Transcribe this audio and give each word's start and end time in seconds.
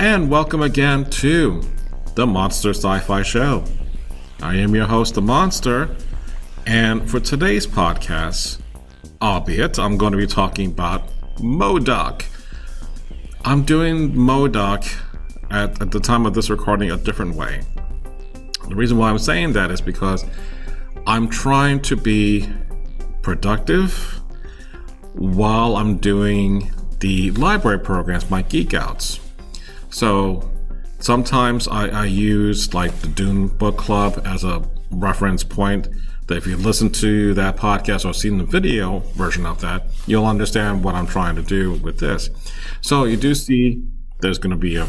And 0.00 0.30
welcome 0.30 0.62
again 0.62 1.06
to 1.10 1.60
the 2.14 2.24
Monster 2.24 2.70
Sci 2.70 3.00
Fi 3.00 3.22
Show. 3.22 3.64
I 4.40 4.54
am 4.54 4.72
your 4.72 4.86
host, 4.86 5.14
The 5.14 5.22
Monster, 5.22 5.96
and 6.66 7.10
for 7.10 7.18
today's 7.18 7.66
podcast, 7.66 8.60
albeit 9.20 9.76
I'm 9.76 9.98
going 9.98 10.12
to 10.12 10.16
be 10.16 10.28
talking 10.28 10.70
about 10.70 11.08
MODOK. 11.38 12.24
I'm 13.44 13.64
doing 13.64 14.12
MODOK 14.12 14.88
at, 15.50 15.82
at 15.82 15.90
the 15.90 15.98
time 15.98 16.26
of 16.26 16.34
this 16.34 16.48
recording 16.48 16.92
a 16.92 16.96
different 16.96 17.34
way. 17.34 17.62
The 18.68 18.76
reason 18.76 18.98
why 18.98 19.10
I'm 19.10 19.18
saying 19.18 19.54
that 19.54 19.72
is 19.72 19.80
because 19.80 20.24
I'm 21.08 21.28
trying 21.28 21.82
to 21.82 21.96
be 21.96 22.48
productive 23.22 24.20
while 25.14 25.76
I'm 25.76 25.96
doing 25.96 26.70
the 27.00 27.32
library 27.32 27.80
programs, 27.80 28.30
my 28.30 28.42
geek 28.42 28.74
outs. 28.74 29.18
So 29.90 30.50
sometimes 30.98 31.68
I, 31.68 31.88
I 31.88 32.04
use 32.06 32.74
like 32.74 32.92
the 33.00 33.08
Dune 33.08 33.48
Book 33.48 33.76
Club 33.76 34.22
as 34.24 34.44
a 34.44 34.62
reference 34.90 35.44
point. 35.44 35.88
That 36.26 36.36
if 36.36 36.46
you 36.46 36.58
listen 36.58 36.90
to 36.90 37.32
that 37.34 37.56
podcast 37.56 38.04
or 38.04 38.12
seen 38.12 38.36
the 38.36 38.44
video 38.44 38.98
version 39.16 39.46
of 39.46 39.62
that, 39.62 39.86
you'll 40.06 40.26
understand 40.26 40.84
what 40.84 40.94
I'm 40.94 41.06
trying 41.06 41.36
to 41.36 41.42
do 41.42 41.74
with 41.74 42.00
this. 42.00 42.28
So 42.82 43.04
you 43.04 43.16
do 43.16 43.34
see 43.34 43.82
there's 44.20 44.38
going 44.38 44.50
to 44.50 44.56
be 44.56 44.76
a, 44.76 44.86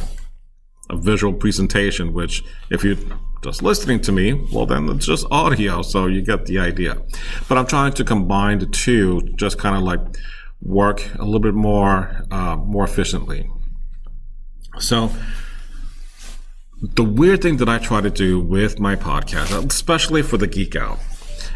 a 0.89 0.97
visual 0.97 1.33
presentation, 1.33 2.13
which 2.13 2.43
if 2.69 2.83
you're 2.83 2.97
just 3.41 3.63
listening 3.63 4.01
to 4.01 4.11
me, 4.11 4.33
well, 4.51 4.65
then 4.65 4.89
it's 4.89 5.05
just 5.05 5.25
audio, 5.31 5.81
so 5.81 6.07
you 6.07 6.21
get 6.21 6.45
the 6.45 6.59
idea. 6.59 7.01
But 7.47 7.57
I'm 7.57 7.67
trying 7.67 7.93
to 7.93 8.03
combine 8.03 8.59
the 8.59 8.65
two, 8.65 9.21
just 9.35 9.57
kind 9.57 9.77
of 9.77 9.83
like 9.83 10.01
work 10.61 11.09
a 11.15 11.23
little 11.23 11.39
bit 11.39 11.53
more, 11.53 12.25
uh, 12.31 12.57
more 12.57 12.83
efficiently. 12.83 13.49
So, 14.77 15.11
the 16.81 17.03
weird 17.03 17.41
thing 17.41 17.57
that 17.57 17.67
I 17.67 17.77
try 17.77 18.01
to 18.01 18.09
do 18.09 18.39
with 18.39 18.79
my 18.79 18.95
podcast, 18.95 19.65
especially 19.65 20.21
for 20.21 20.37
the 20.37 20.47
Geek 20.47 20.75
Out, 20.75 20.99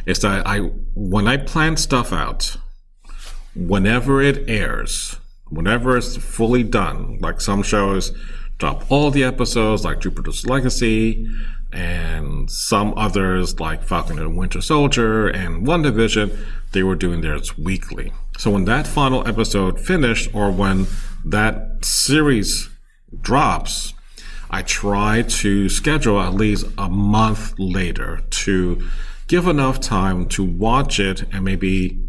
is 0.06 0.20
that 0.20 0.46
I, 0.46 0.60
when 0.96 1.28
I 1.28 1.38
plan 1.38 1.78
stuff 1.78 2.12
out, 2.12 2.58
whenever 3.56 4.22
it 4.22 4.50
airs, 4.50 5.18
whenever 5.50 5.96
it's 5.96 6.18
fully 6.18 6.64
done, 6.64 7.20
like 7.20 7.40
some 7.40 7.64
shows 7.64 8.12
drop 8.58 8.90
all 8.92 9.12
the 9.12 9.24
episodes, 9.24 9.84
like 9.84 10.00
Jupiter's 10.00 10.46
Legacy, 10.46 11.28
and 11.72 12.50
some 12.50 12.94
others 12.96 13.60
like 13.60 13.84
Falcon 13.84 14.20
and 14.20 14.38
Winter 14.38 14.62
Soldier 14.62 15.28
and 15.28 15.66
WandaVision, 15.66 16.38
they 16.72 16.84
were 16.84 16.96
doing 16.96 17.22
theirs 17.22 17.58
weekly. 17.58 18.12
So 18.38 18.52
when 18.52 18.66
that 18.66 18.86
final 18.88 19.28
episode 19.28 19.80
finished, 19.80 20.30
or 20.34 20.52
when 20.52 20.88
that 21.26 21.84
series 21.84 22.70
drops, 23.22 23.94
I 24.50 24.62
try 24.62 25.24
to 25.24 25.70
schedule 25.70 26.22
at 26.22 26.34
least 26.34 26.68
a 26.78 26.90
month 26.90 27.54
later 27.58 28.22
to 28.30 28.88
give 29.28 29.48
enough 29.48 29.80
time 29.80 30.28
to 30.30 30.44
watch 30.44 31.00
it 31.00 31.24
and 31.34 31.44
maybe 31.44 32.00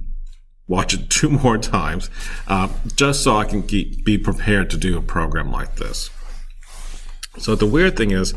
watch 0.67 0.95
it 0.95 1.09
two 1.11 1.31
more 1.31 1.59
times, 1.59 2.11
uh, 2.49 2.69
just 2.97 3.23
so 3.23 3.37
I 3.37 3.45
can 3.45 3.62
keep, 3.62 4.05
be 4.05 4.19
prepared 4.19 4.71
to 4.71 4.77
do 4.77 4.99
a 4.99 5.03
program 5.03 5.51
like 5.51 5.77
this. 5.77 6.11
So 7.39 7.55
the 7.55 7.67
weird 7.67 7.97
thing 7.97 8.11
is, 8.11 8.34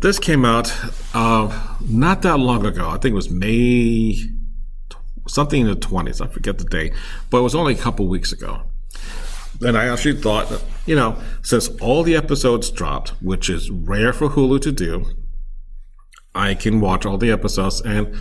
this 0.00 0.18
came 0.18 0.44
out 0.44 0.74
uh, 1.14 1.76
not 1.80 2.22
that 2.22 2.38
long 2.38 2.66
ago. 2.66 2.88
I 2.88 2.98
think 2.98 3.12
it 3.12 3.14
was 3.14 3.30
May 3.30 4.16
something 5.28 5.60
in 5.60 5.66
the 5.66 5.76
20s. 5.76 6.20
I 6.20 6.28
forget 6.28 6.58
the 6.58 6.64
date, 6.64 6.92
but 7.30 7.38
it 7.38 7.42
was 7.42 7.54
only 7.54 7.74
a 7.74 7.78
couple 7.78 8.06
weeks 8.08 8.32
ago. 8.32 8.62
And 9.60 9.76
I 9.76 9.86
actually 9.86 10.20
thought, 10.20 10.62
you 10.86 10.94
know, 10.94 11.20
since 11.42 11.68
all 11.80 12.02
the 12.02 12.16
episodes 12.16 12.70
dropped, 12.70 13.10
which 13.20 13.50
is 13.50 13.70
rare 13.70 14.12
for 14.12 14.30
Hulu 14.30 14.60
to 14.62 14.72
do, 14.72 15.04
I 16.34 16.54
can 16.54 16.80
watch 16.80 17.04
all 17.04 17.18
the 17.18 17.30
episodes. 17.30 17.80
And, 17.80 18.14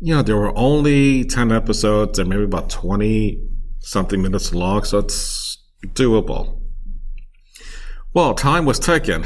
you 0.00 0.14
know, 0.14 0.22
there 0.22 0.36
were 0.36 0.56
only 0.56 1.24
10 1.24 1.50
episodes 1.50 2.18
and 2.18 2.28
maybe 2.28 2.44
about 2.44 2.68
20 2.68 3.40
something 3.78 4.20
minutes 4.20 4.52
long. 4.52 4.84
So 4.84 4.98
it's 4.98 5.58
doable. 5.86 6.60
Well, 8.12 8.34
time 8.34 8.66
was 8.66 8.78
ticking. 8.78 9.24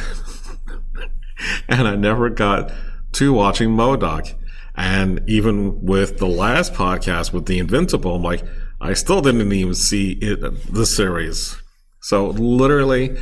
and 1.69 1.89
I 1.89 1.97
never 1.97 2.31
got 2.31 2.73
to 3.13 3.33
watching 3.33 3.71
MODOK. 3.71 4.35
And 4.77 5.21
even 5.27 5.83
with 5.83 6.19
the 6.19 6.27
last 6.27 6.75
podcast 6.75 7.33
with 7.33 7.47
The 7.47 7.59
Invincible, 7.59 8.17
I'm 8.17 8.23
like, 8.23 8.43
I 8.81 8.93
still 8.93 9.21
didn't 9.21 9.53
even 9.53 9.75
see 9.75 10.13
it, 10.21 10.41
the 10.73 10.85
series. 10.85 11.57
So 12.05 12.27
literally, 12.27 13.17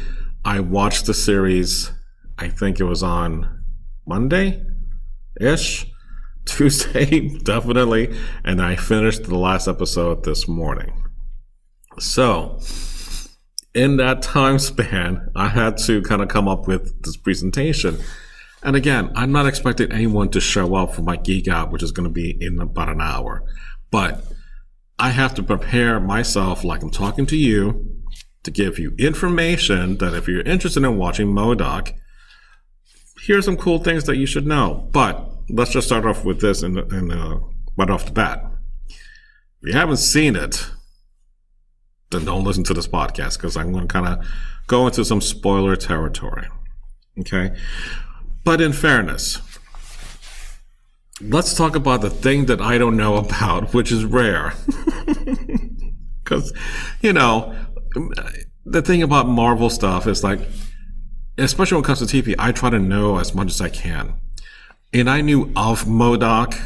I 0.44 0.58
watched 0.58 1.06
the 1.06 1.14
series. 1.14 1.92
I 2.36 2.48
think 2.48 2.80
it 2.80 2.84
was 2.84 3.00
on 3.00 3.62
Monday 4.08 4.60
ish, 5.40 5.86
Tuesday, 6.46 7.28
definitely. 7.44 8.12
And 8.44 8.60
I 8.60 8.74
finished 8.74 9.22
the 9.22 9.38
last 9.38 9.68
episode 9.68 10.24
this 10.24 10.48
morning. 10.48 11.00
So, 12.00 12.58
in 13.72 13.98
that 13.98 14.20
time 14.20 14.58
span, 14.58 15.28
I 15.36 15.46
had 15.46 15.76
to 15.86 16.02
kind 16.02 16.20
of 16.20 16.26
come 16.26 16.48
up 16.48 16.66
with 16.66 17.04
this 17.04 17.16
presentation. 17.16 17.98
And 18.64 18.74
again, 18.74 19.12
I'm 19.14 19.30
not 19.30 19.46
expecting 19.46 19.92
anyone 19.92 20.28
to 20.30 20.40
show 20.40 20.74
up 20.74 20.92
for 20.92 21.02
my 21.02 21.14
geek 21.14 21.46
out, 21.46 21.70
which 21.70 21.84
is 21.84 21.92
going 21.92 22.08
to 22.08 22.12
be 22.12 22.36
in 22.40 22.58
about 22.58 22.88
an 22.88 23.00
hour. 23.00 23.44
But 23.92 24.24
I 24.98 25.10
have 25.10 25.34
to 25.34 25.44
prepare 25.44 26.00
myself 26.00 26.64
like 26.64 26.82
I'm 26.82 26.90
talking 26.90 27.26
to 27.26 27.36
you 27.36 27.91
to 28.42 28.50
give 28.50 28.78
you 28.78 28.94
information 28.98 29.98
that 29.98 30.14
if 30.14 30.26
you're 30.26 30.42
interested 30.42 30.82
in 30.82 30.96
watching 30.96 31.28
MODOK, 31.28 31.92
here 33.22 33.38
are 33.38 33.42
some 33.42 33.56
cool 33.56 33.78
things 33.78 34.04
that 34.04 34.16
you 34.16 34.26
should 34.26 34.46
know. 34.46 34.88
But 34.92 35.30
let's 35.48 35.70
just 35.70 35.86
start 35.86 36.04
off 36.04 36.24
with 36.24 36.40
this 36.40 36.62
and, 36.62 36.78
and 36.78 37.12
uh, 37.12 37.38
right 37.76 37.90
off 37.90 38.06
the 38.06 38.12
bat. 38.12 38.44
If 38.88 39.68
you 39.68 39.72
haven't 39.72 39.98
seen 39.98 40.34
it, 40.34 40.70
then 42.10 42.24
don't 42.24 42.44
listen 42.44 42.64
to 42.64 42.74
this 42.74 42.88
podcast 42.88 43.38
because 43.38 43.56
I'm 43.56 43.72
going 43.72 43.86
to 43.86 43.92
kind 43.92 44.06
of 44.06 44.26
go 44.66 44.86
into 44.86 45.04
some 45.04 45.20
spoiler 45.20 45.76
territory. 45.76 46.48
Okay. 47.20 47.54
But 48.44 48.60
in 48.60 48.72
fairness, 48.72 49.40
let's 51.20 51.54
talk 51.54 51.76
about 51.76 52.00
the 52.00 52.10
thing 52.10 52.46
that 52.46 52.60
I 52.60 52.76
don't 52.76 52.96
know 52.96 53.16
about, 53.16 53.72
which 53.72 53.92
is 53.92 54.04
rare. 54.04 54.54
Because, 56.24 56.52
you 57.00 57.12
know, 57.12 57.54
the 58.64 58.82
thing 58.82 59.02
about 59.02 59.28
Marvel 59.28 59.70
stuff 59.70 60.06
is 60.06 60.22
like, 60.22 60.40
especially 61.38 61.76
when 61.76 61.84
it 61.84 61.86
comes 61.86 61.98
to 62.00 62.04
TV, 62.04 62.34
I 62.38 62.52
try 62.52 62.70
to 62.70 62.78
know 62.78 63.18
as 63.18 63.34
much 63.34 63.50
as 63.50 63.60
I 63.60 63.68
can. 63.68 64.14
And 64.92 65.08
I 65.08 65.20
knew 65.20 65.50
of 65.56 65.84
MODOK, 65.84 66.58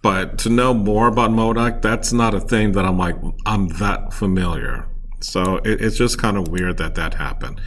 but 0.00 0.38
to 0.38 0.48
know 0.48 0.72
more 0.72 1.08
about 1.08 1.30
MODOK, 1.30 1.82
that's 1.82 2.12
not 2.12 2.34
a 2.34 2.40
thing 2.40 2.72
that 2.72 2.84
I'm 2.84 2.98
like, 2.98 3.16
I'm 3.46 3.68
that 3.78 4.12
familiar. 4.12 4.86
So 5.20 5.56
it, 5.58 5.80
it's 5.80 5.96
just 5.96 6.18
kind 6.18 6.36
of 6.36 6.48
weird 6.48 6.78
that 6.78 6.94
that 6.94 7.14
happened. 7.14 7.60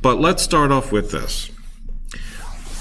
But 0.00 0.20
let's 0.20 0.42
start 0.42 0.70
off 0.70 0.92
with 0.92 1.10
this 1.10 1.50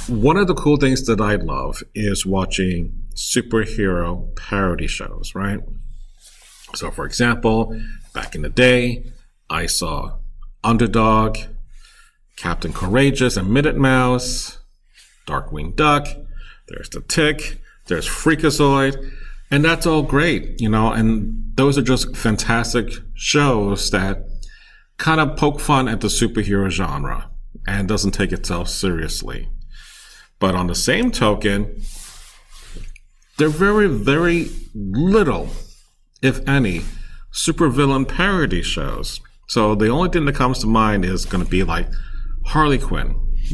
one 0.08 0.36
of 0.38 0.48
the 0.48 0.54
cool 0.54 0.78
things 0.78 1.06
that 1.06 1.22
I 1.22 1.36
love 1.36 1.84
is 1.96 2.26
watching 2.26 2.92
superhero 3.16 4.36
parody 4.36 4.88
shows, 4.88 5.34
right? 5.36 5.60
So, 6.76 6.92
for 6.92 7.06
example, 7.06 7.80
back 8.14 8.36
in 8.36 8.42
the 8.42 8.50
day, 8.50 9.06
I 9.52 9.66
saw 9.66 10.14
Underdog, 10.64 11.38
Captain 12.38 12.72
Courageous 12.72 13.36
and 13.36 13.52
Minute 13.52 13.76
Mouse, 13.76 14.60
Darkwing 15.28 15.76
Duck, 15.76 16.08
there's 16.70 16.90
The 16.90 17.02
Tick, 17.02 17.62
there's 17.88 18.08
Freakazoid, 18.08 19.12
and 19.52 19.66
that's 19.66 19.86
all 19.86 20.04
great, 20.04 20.62
you 20.62 20.70
know, 20.70 20.94
and 20.94 21.52
those 21.56 21.78
are 21.78 21.82
just 21.82 22.16
fantastic 22.16 22.94
shows 23.14 23.92
that 23.92 24.26
kind 24.98 25.20
of 25.20 25.36
poke 25.36 25.60
fun 25.60 25.90
at 25.90 26.00
the 26.00 26.08
superhero 26.08 26.70
genre 26.70 27.30
and 27.68 27.90
doesn't 27.90 28.12
take 28.12 28.32
itself 28.32 28.70
seriously. 28.70 29.50
But 30.40 30.56
on 30.56 30.68
the 30.68 30.76
same 30.76 31.12
token, 31.12 31.82
there 33.38 33.50
are 33.50 33.52
very, 33.52 33.88
very 33.88 34.50
little, 34.74 35.50
if 36.22 36.40
any, 36.48 36.84
supervillain 37.34 38.08
parody 38.08 38.62
shows. 38.62 39.20
So 39.52 39.76
the 39.76 39.90
only 39.90 40.08
thing 40.08 40.24
that 40.24 40.36
comes 40.36 40.60
to 40.60 40.68
mind 40.68 41.04
is 41.04 41.26
going 41.26 41.44
to 41.44 41.50
be 41.50 41.64
like 41.64 41.90
Harley 42.46 42.78
Quinn. 42.78 43.10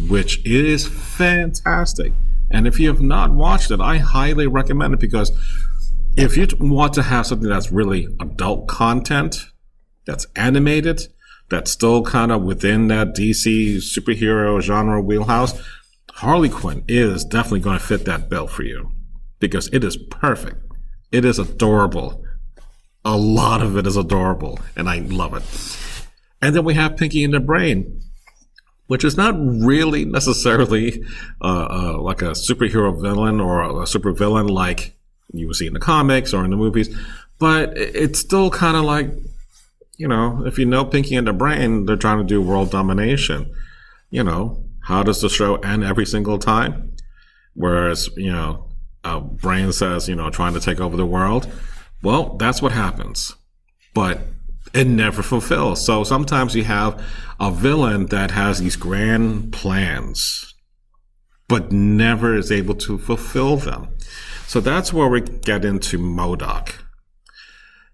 which 0.08 0.46
is 0.46 0.88
fantastic. 0.88 2.14
And 2.52 2.68
if 2.68 2.80
you 2.80 2.88
have 2.90 3.02
not 3.02 3.32
watched 3.32 3.72
it, 3.72 3.82
I 3.82 3.98
highly 3.98 4.46
recommend 4.46 4.94
it 4.94 5.00
because 5.00 5.32
if 6.16 6.38
you 6.38 6.48
want 6.60 6.94
to 6.94 7.02
have 7.02 7.26
something 7.26 7.50
that's 7.50 7.72
really 7.72 8.08
adult 8.20 8.68
content, 8.68 9.48
that's 10.06 10.28
animated, 10.36 11.08
that's 11.50 11.72
still 11.72 12.04
kind 12.04 12.32
of 12.32 12.44
within 12.44 12.90
that 12.90 13.16
DC 13.16 13.78
superhero 13.78 14.62
genre 14.62 15.02
wheelhouse, 15.02 15.60
Harley 16.12 16.50
Quinn 16.50 16.84
is 16.88 17.26
definitely 17.26 17.62
going 17.62 17.80
to 17.80 17.84
fit 17.84 18.06
that 18.06 18.30
bill 18.30 18.46
for 18.46 18.62
you 18.62 18.92
because 19.40 19.68
it 19.74 19.84
is 19.84 19.98
perfect. 19.98 20.58
It 21.12 21.26
is 21.26 21.40
adorable. 21.40 22.24
A 23.04 23.18
lot 23.18 23.64
of 23.64 23.76
it 23.78 23.88
is 23.88 23.98
adorable, 23.98 24.60
and 24.76 24.88
I 24.88 25.00
love 25.00 25.34
it. 25.34 25.87
And 26.42 26.56
then 26.56 26.64
we 26.64 26.76
have 26.76 26.98
Pinky 26.98 27.24
and 27.24 27.34
the 27.34 27.40
Brain, 27.40 28.02
which 28.88 29.04
is 29.04 29.18
not 29.18 29.36
really 29.38 30.06
necessarily 30.06 31.04
uh, 31.42 31.68
uh, 31.70 32.02
like 32.02 32.22
a 32.22 32.32
superhero 32.32 33.00
villain 33.02 33.40
or 33.40 33.82
a 33.82 33.88
super 33.88 34.12
villain 34.12 34.48
like 34.48 34.94
you 35.34 35.48
would 35.48 35.56
see 35.56 35.68
in 35.68 35.74
the 35.74 35.80
comics 35.80 36.34
or 36.34 36.44
in 36.46 36.52
the 36.52 36.58
movies, 36.58 36.96
but 37.40 37.78
it's 37.78 38.20
still 38.20 38.50
kind 38.50 38.78
of 38.78 38.84
like, 38.84 39.12
you 39.98 40.08
know, 40.08 40.44
if 40.46 40.58
you 40.58 40.66
know 40.66 40.86
Pinky 40.86 41.16
and 41.16 41.28
the 41.28 41.34
Brain, 41.34 41.86
they're 41.86 41.96
trying 41.96 42.20
to 42.20 42.24
do 42.24 42.42
world 42.42 42.72
domination. 42.72 43.52
You 44.10 44.24
know, 44.24 44.64
how 44.84 45.04
does 45.04 45.22
the 45.22 45.30
show 45.30 45.56
end 45.58 45.84
every 45.84 46.06
single 46.06 46.40
time? 46.40 46.94
Whereas, 47.56 48.10
you 48.16 48.32
know, 48.32 48.70
uh, 49.04 49.20
Brain 49.20 49.72
says, 49.74 50.08
you 50.08 50.16
know, 50.16 50.30
trying 50.30 50.54
to 50.54 50.60
take 50.60 50.80
over 50.80 50.96
the 50.96 51.06
world. 51.06 51.52
Well, 52.04 52.36
that's 52.38 52.62
what 52.62 52.72
happens. 52.72 53.36
But 53.94 54.22
it 54.74 54.86
never 54.88 55.22
fulfills. 55.22 55.86
So 55.86 56.04
sometimes 56.04 56.56
you 56.56 56.64
have 56.64 57.04
a 57.40 57.52
villain 57.52 58.08
that 58.08 58.32
has 58.32 58.60
these 58.60 58.76
grand 58.76 59.54
plans, 59.54 60.54
but 61.48 61.72
never 61.72 62.36
is 62.36 62.52
able 62.52 62.76
to 62.76 62.98
fulfill 62.98 63.58
them. 63.58 63.90
So 64.48 64.60
that's 64.60 64.94
where 64.94 65.08
we 65.08 65.22
get 65.22 65.66
into 65.66 65.98
MODOK. 65.98 66.74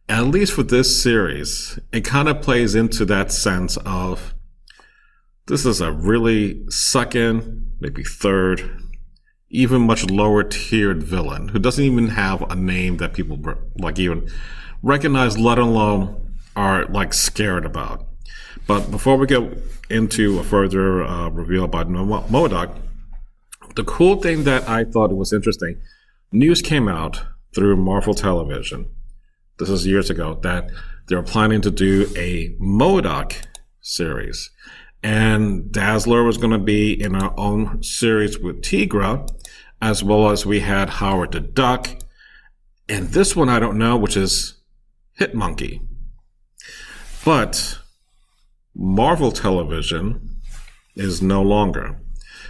At 0.10 0.28
least 0.28 0.54
for 0.54 0.64
this 0.64 1.02
series, 1.02 1.80
it 1.92 2.06
kind 2.06 2.28
of 2.28 2.42
plays 2.42 2.76
into 2.76 3.06
that 3.06 3.32
sense 3.32 3.78
of 3.86 4.34
this 5.48 5.66
is 5.66 5.82
a 5.82 5.92
really 5.92 6.64
second, 6.70 7.72
maybe 7.80 8.04
third, 8.04 8.80
even 9.50 9.82
much 9.82 10.10
lower 10.10 10.44
tiered 10.44 11.04
villain 11.04 11.50
who 11.50 11.60
doesn't 11.60 11.84
even 11.84 12.10
have 12.10 12.42
a 12.50 12.56
name 12.56 12.98
that 12.98 13.14
people 13.14 13.40
like 13.78 14.00
even 14.00 14.30
recognize, 14.82 15.38
let 15.38 15.58
alone 15.58 16.23
are 16.56 16.86
like 16.86 17.14
scared 17.14 17.66
about. 17.66 18.06
But 18.68 18.92
before 18.92 19.18
we 19.18 19.28
get 19.28 19.42
into 19.90 20.40
a 20.40 20.44
further 20.44 21.04
uh, 21.04 21.30
reveal 21.30 21.66
about 21.66 21.90
MODOK, 21.90 22.76
the 23.76 23.84
cool 23.84 24.22
thing 24.22 24.44
that 24.44 24.68
I 24.70 24.84
thought 24.84 25.12
was 25.12 25.34
interesting, 25.34 25.82
news 26.32 26.62
came 26.62 26.88
out 26.88 27.24
through 27.54 27.78
Marvel 27.78 28.14
Television. 28.14 28.90
This 29.60 29.70
is 29.70 29.86
years 29.86 30.10
ago 30.10 30.40
that 30.44 30.70
they're 31.08 31.24
planning 31.24 31.62
to 31.62 31.72
do 31.72 32.08
a 32.16 32.56
MODOK 32.62 33.46
series. 33.82 34.50
And 35.02 35.72
Dazzler 35.72 36.24
was 36.24 36.38
going 36.38 36.54
to 36.54 36.60
be 36.60 36.94
in 36.94 37.16
our 37.16 37.34
own 37.38 37.84
series 37.84 38.40
with 38.40 38.62
Tigra, 38.62 39.28
as 39.82 40.04
well 40.04 40.30
as 40.30 40.46
we 40.46 40.62
had 40.62 40.90
Howard 40.90 41.34
the 41.34 41.42
Duck. 41.42 41.90
And 42.88 43.10
this 43.10 43.36
one 43.36 43.50
I 43.50 43.60
don't 43.60 43.78
know, 43.78 43.98
which 43.98 44.16
is 44.16 44.62
Hit 45.14 45.36
Monkey. 45.36 45.82
But 47.26 47.80
Marvel 48.76 49.32
Television 49.32 50.40
is 50.96 51.22
no 51.22 51.42
longer. 51.42 52.00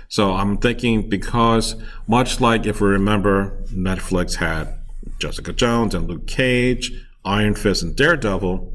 So 0.07 0.33
I'm 0.33 0.57
thinking 0.57 1.09
because, 1.09 1.75
much 2.07 2.39
like 2.39 2.65
if 2.65 2.81
we 2.81 2.87
remember, 2.89 3.63
Netflix 3.71 4.35
had 4.35 4.79
Jessica 5.19 5.53
Jones 5.53 5.95
and 5.95 6.07
Luke 6.07 6.27
Cage, 6.27 6.91
Iron 7.25 7.55
Fist, 7.55 7.83
and 7.83 7.95
Daredevil, 7.95 8.73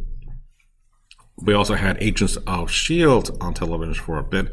we 1.42 1.54
also 1.54 1.74
had 1.74 1.96
Agents 2.02 2.36
of 2.36 2.68
S.H.I.E.L.D. 2.68 3.32
on 3.40 3.54
television 3.54 3.94
for 3.94 4.18
a 4.18 4.24
bit. 4.24 4.52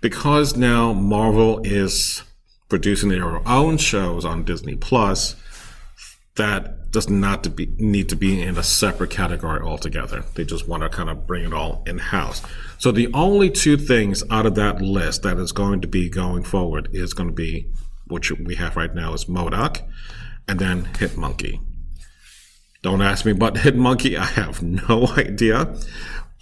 Because 0.00 0.56
now 0.56 0.92
Marvel 0.92 1.60
is 1.64 2.22
producing 2.68 3.08
their 3.08 3.46
own 3.48 3.78
shows 3.78 4.24
on 4.24 4.44
Disney 4.44 4.76
Plus, 4.76 5.36
that 6.36 6.81
does 6.92 7.08
not 7.08 7.42
to 7.42 7.50
be, 7.50 7.66
need 7.78 8.08
to 8.10 8.16
be 8.16 8.40
in 8.40 8.56
a 8.58 8.62
separate 8.62 9.10
category 9.10 9.60
altogether. 9.60 10.24
They 10.34 10.44
just 10.44 10.68
want 10.68 10.82
to 10.82 10.90
kind 10.90 11.08
of 11.08 11.26
bring 11.26 11.44
it 11.44 11.52
all 11.52 11.82
in 11.86 11.98
house. 11.98 12.42
So 12.78 12.92
the 12.92 13.08
only 13.14 13.50
two 13.50 13.78
things 13.78 14.22
out 14.30 14.44
of 14.44 14.54
that 14.56 14.80
list 14.80 15.22
that 15.22 15.38
is 15.38 15.52
going 15.52 15.80
to 15.80 15.88
be 15.88 16.10
going 16.10 16.44
forward 16.44 16.90
is 16.92 17.14
going 17.14 17.30
to 17.30 17.34
be, 17.34 17.72
which 18.06 18.30
we 18.30 18.56
have 18.56 18.76
right 18.76 18.94
now 18.94 19.14
is 19.14 19.24
MODOK 19.24 19.82
and 20.46 20.58
then 20.58 20.84
Hit 20.98 21.16
Monkey. 21.16 21.60
Don't 22.82 23.00
ask 23.00 23.24
me 23.24 23.32
about 23.32 23.56
Hit 23.64 23.74
Monkey. 23.74 24.18
I 24.18 24.26
have 24.26 24.62
no 24.62 25.08
idea. 25.16 25.74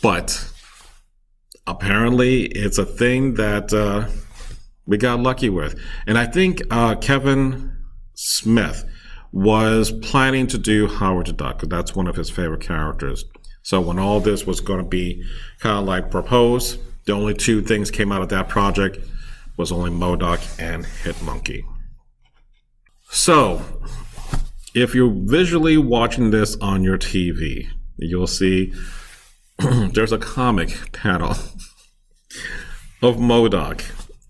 But 0.03 0.51
apparently, 1.65 2.47
it's 2.47 2.79
a 2.79 2.87
thing 2.87 3.35
that 3.35 3.73
uh, 3.73 4.09
we 4.85 4.99
got 4.99 5.21
lucky 5.21 5.49
with. 5.49 5.79
And 6.09 6.19
I 6.19 6.27
think 6.27 6.63
uh, 6.71 6.97
Kevin 6.97 7.77
Smith 8.15 8.85
was 9.33 9.93
planning 9.93 10.47
to 10.49 10.59
do 10.59 10.87
Howard 10.87 11.27
the 11.27 11.33
Duck. 11.33 11.63
That's 11.63 11.95
one 11.95 12.07
of 12.07 12.17
his 12.17 12.31
favorite 12.31 12.61
characters. 12.61 13.25
So 13.63 13.81
when 13.81 13.99
all 13.99 14.21
this 14.21 14.47
was 14.47 14.61
going 14.61 14.83
to 14.83 14.89
be 14.89 15.25
kind 15.61 15.79
of 15.79 15.85
like 15.85 16.11
proposed, 16.11 16.79
the 17.07 17.13
only 17.13 17.35
two 17.35 17.63
things 17.63 17.91
came 17.91 18.11
out 18.13 18.23
of 18.23 18.29
that 18.31 18.49
project 18.49 18.99
was 19.57 19.71
only 19.71 19.91
MODOK 19.91 20.61
and 20.61 20.87
Hit 20.87 21.21
Monkey. 21.23 21.65
So 23.11 23.63
if 24.75 24.95
you're 24.95 25.13
visually 25.15 25.77
watching 25.77 26.31
this 26.31 26.57
on 26.57 26.83
your 26.83 26.99
TV, 26.99 27.69
you'll 27.99 28.27
see 28.27 28.73
there's 29.59 30.13
a 30.13 30.19
comic 30.19 30.93
panel 30.93 31.31
of 33.03 33.17
MODOK. 33.17 33.83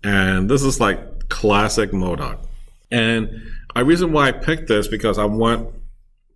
And 0.03 0.49
this 0.49 0.63
is 0.63 0.79
like 0.79 1.29
classic 1.29 1.91
MODOK. 1.91 2.45
And 2.89 3.29
a 3.75 3.83
reason 3.83 4.11
why 4.11 4.27
I 4.27 4.31
picked 4.31 4.67
this 4.67 4.87
because 4.87 5.17
I 5.17 5.25
want 5.25 5.73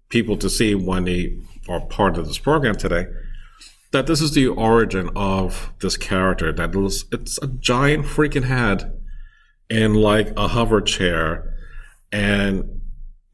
people 0.10 0.38
to 0.38 0.50
see 0.50 0.76
when 0.76 1.06
they 1.06 1.38
are 1.68 1.82
part 1.82 2.18
of 2.18 2.28
this 2.28 2.38
program 2.38 2.76
today 2.76 3.08
that 3.96 4.08
this 4.08 4.20
is 4.22 4.34
the 4.34 4.48
origin 4.48 5.10
of 5.16 5.72
this 5.80 5.96
character. 5.96 6.52
That 6.52 6.76
it's 7.14 7.38
a 7.42 7.48
giant 7.48 8.06
freaking 8.06 8.44
head 8.44 9.02
in 9.70 9.94
like 9.94 10.34
a 10.38 10.50
hover 10.50 10.82
chair, 10.82 11.56
and 12.12 12.82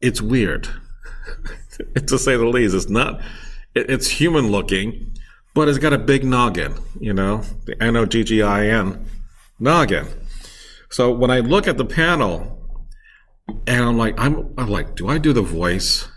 it's 0.00 0.22
weird, 0.22 0.68
to 2.06 2.16
say 2.16 2.36
the 2.36 2.46
least. 2.46 2.76
It's 2.76 2.88
not. 2.88 3.20
It, 3.74 3.90
it's 3.90 4.06
human 4.06 4.52
looking, 4.52 5.16
but 5.52 5.68
it's 5.68 5.78
got 5.78 5.92
a 5.92 5.98
big 5.98 6.24
noggin. 6.24 6.74
You 7.00 7.12
know, 7.12 7.42
the 7.64 7.82
N 7.82 7.96
O 7.96 8.06
G 8.06 8.22
G 8.22 8.40
I 8.40 8.68
N 8.68 9.04
noggin. 9.58 10.06
So 10.90 11.10
when 11.10 11.32
I 11.32 11.40
look 11.40 11.66
at 11.66 11.76
the 11.76 11.84
panel, 11.84 12.61
and 13.48 13.84
I'm 13.84 13.98
like, 13.98 14.18
I'm, 14.18 14.52
I'm 14.58 14.68
like, 14.68 14.94
do 14.94 15.08
I 15.08 15.18
do 15.18 15.32
the 15.32 15.42
voice? 15.42 16.08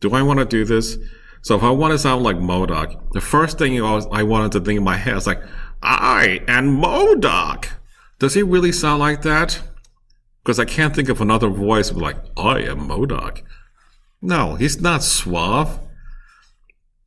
Do 0.00 0.14
I 0.14 0.22
want 0.22 0.38
to 0.38 0.44
do 0.44 0.64
this? 0.64 0.96
So 1.42 1.54
if 1.54 1.62
I 1.62 1.70
want 1.70 1.92
to 1.92 1.98
sound 1.98 2.24
like 2.24 2.36
MODOK, 2.36 3.12
the 3.12 3.20
first 3.20 3.58
thing 3.58 3.80
always, 3.80 4.06
I 4.10 4.24
wanted 4.24 4.52
to 4.52 4.60
think 4.60 4.78
in 4.78 4.84
my 4.84 4.96
head 4.96 5.16
is 5.16 5.26
like, 5.26 5.42
I 5.82 6.42
am 6.48 6.80
MODOK. 6.80 7.68
Does 8.18 8.34
he 8.34 8.42
really 8.42 8.72
sound 8.72 9.00
like 9.00 9.22
that? 9.22 9.60
Because 10.42 10.58
I 10.58 10.64
can't 10.64 10.94
think 10.94 11.08
of 11.08 11.20
another 11.20 11.48
voice 11.48 11.92
like, 11.92 12.16
I 12.36 12.60
am 12.62 12.88
MODOK. 12.88 13.42
No, 14.22 14.56
he's 14.56 14.80
not 14.80 15.02
suave. 15.02 15.78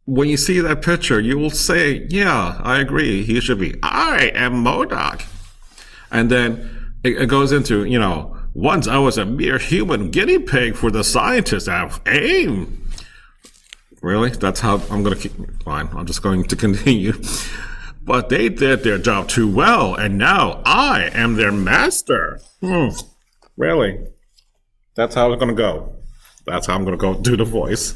When 0.05 0.29
you 0.29 0.38
see 0.38 0.60
that 0.60 0.81
picture, 0.81 1.19
you 1.19 1.38
will 1.38 1.50
say, 1.50 2.08
yeah, 2.10 2.60
I 2.63 2.79
agree. 2.79 3.24
He 3.24 3.39
should 3.41 3.60
be, 3.60 3.75
I 3.84 4.31
am 4.34 4.63
MODOK. 4.63 5.25
And 6.12 6.31
then 6.31 6.93
it, 7.03 7.24
it 7.24 7.25
goes 7.27 7.51
into, 7.51 7.84
you 7.84 8.00
know, 8.00 8.38
once 8.60 8.89
I 8.89 8.98
was 8.98 9.18
a 9.18 9.25
mere 9.25 9.58
human 9.58 10.12
guinea 10.12 10.38
pig 10.38 10.75
for 10.75 10.92
the 10.92 11.04
scientists 11.04 11.70
of 11.70 12.01
AIM. 12.06 12.89
Really? 14.01 14.32
That's 14.32 14.60
how 14.60 14.82
I'm 14.92 15.01
going 15.01 15.18
to 15.18 15.30
keep. 15.30 15.63
Fine. 15.63 15.88
I'm 15.94 16.06
just 16.06 16.22
going 16.22 16.44
to 16.44 16.56
continue. 16.58 17.13
But 18.04 18.28
they 18.28 18.50
did 18.50 18.84
their 18.84 18.98
job 18.98 19.30
too 19.30 19.50
well, 19.50 19.96
and 19.96 20.18
now 20.18 20.62
I 20.66 21.10
am 21.13 21.36
their 21.36 21.51
master. 21.54 22.42
Hmm. 22.60 22.89
Really? 23.56 24.00
That's 24.96 25.16
how 25.16 25.32
it's 25.32 25.39
going 25.39 25.56
to 25.56 25.62
go. 25.62 25.96
That's 26.46 26.68
how 26.68 26.75
I'm 26.75 26.84
going 26.84 26.98
to 26.98 27.01
go 27.01 27.13
do 27.13 27.38
the 27.38 27.46
voice. 27.46 27.96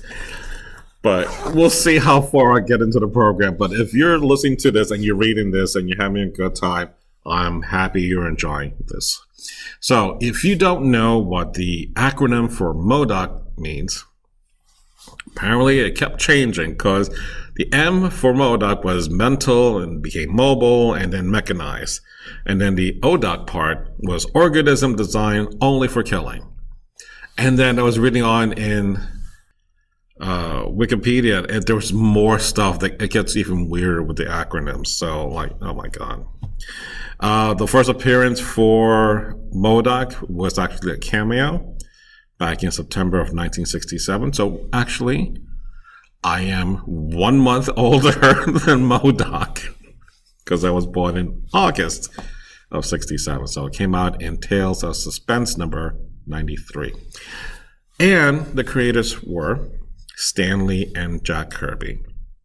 But 1.01 1.27
we'll 1.53 1.69
see 1.69 1.97
how 1.97 2.21
far 2.21 2.55
I 2.57 2.61
get 2.61 2.81
into 2.81 2.99
the 2.99 3.07
program. 3.07 3.57
But 3.57 3.73
if 3.73 3.93
you're 3.93 4.19
listening 4.19 4.55
to 4.57 4.71
this 4.71 4.91
and 4.91 5.03
you're 5.03 5.17
reading 5.17 5.51
this 5.51 5.75
and 5.75 5.89
you're 5.89 6.01
having 6.01 6.21
a 6.21 6.29
good 6.29 6.55
time, 6.55 6.91
I'm 7.25 7.63
happy 7.63 8.03
you're 8.03 8.27
enjoying 8.27 8.75
this. 8.87 9.21
So 9.79 10.17
if 10.21 10.43
you 10.43 10.55
don't 10.55 10.91
know 10.91 11.17
what 11.17 11.53
the 11.53 11.91
acronym 11.95 12.51
for 12.51 12.73
MODOK 12.73 13.57
means, 13.57 14.05
apparently 15.27 15.79
it 15.79 15.97
kept 15.97 16.19
changing 16.19 16.71
because 16.71 17.09
the 17.55 17.71
M 17.71 18.09
for 18.09 18.33
MODOK 18.33 18.83
was 18.83 19.09
mental 19.09 19.77
and 19.79 20.01
became 20.01 20.35
mobile 20.35 20.93
and 20.93 21.13
then 21.13 21.29
mechanized. 21.29 22.01
And 22.45 22.59
then 22.59 22.75
the 22.75 22.99
ODOK 23.01 23.47
part 23.47 23.93
was 23.99 24.25
organism 24.33 24.95
designed 24.95 25.55
only 25.61 25.87
for 25.87 26.03
killing. 26.03 26.47
And 27.37 27.57
then 27.57 27.79
I 27.79 27.83
was 27.83 27.99
reading 27.99 28.23
on 28.23 28.53
in 28.53 28.99
uh, 30.19 30.63
Wikipedia, 30.65 31.49
and 31.49 31.65
there 31.65 31.75
was 31.75 31.91
more 31.91 32.39
stuff 32.39 32.79
that 32.79 33.01
it 33.01 33.11
gets 33.11 33.35
even 33.35 33.69
weirder 33.69 34.03
with 34.03 34.17
the 34.17 34.25
acronyms. 34.25 34.87
So, 34.87 35.27
like, 35.27 35.51
oh 35.61 35.73
my 35.73 35.87
god. 35.89 36.25
Uh, 37.23 37.53
the 37.53 37.65
first 37.65 37.89
appearance 37.89 38.41
for 38.41 39.39
MODOK 39.55 40.29
was 40.29 40.59
actually 40.59 40.91
a 40.91 40.97
cameo 40.97 41.73
back 42.37 42.63
in 42.63 42.69
September 42.69 43.15
of 43.15 43.27
1967. 43.27 44.33
So, 44.33 44.67
actually, 44.73 45.37
I 46.21 46.41
am 46.41 46.79
one 46.79 47.39
month 47.39 47.69
older 47.77 48.11
than 48.11 48.89
MODOK 48.89 49.73
because 50.43 50.65
I 50.65 50.71
was 50.71 50.85
born 50.85 51.15
in 51.15 51.45
August 51.53 52.09
of 52.71 52.85
67. 52.85 53.47
So, 53.47 53.67
it 53.67 53.73
came 53.73 53.95
out 53.95 54.21
in 54.21 54.37
Tales 54.41 54.83
of 54.83 54.97
Suspense 54.97 55.57
number 55.57 55.95
93. 56.27 56.93
And 58.01 58.47
the 58.47 58.65
creators 58.65 59.23
were 59.23 59.69
Stan 60.17 60.67
Lee 60.67 60.91
and 60.93 61.23
Jack 61.23 61.51
Kirby. 61.51 62.03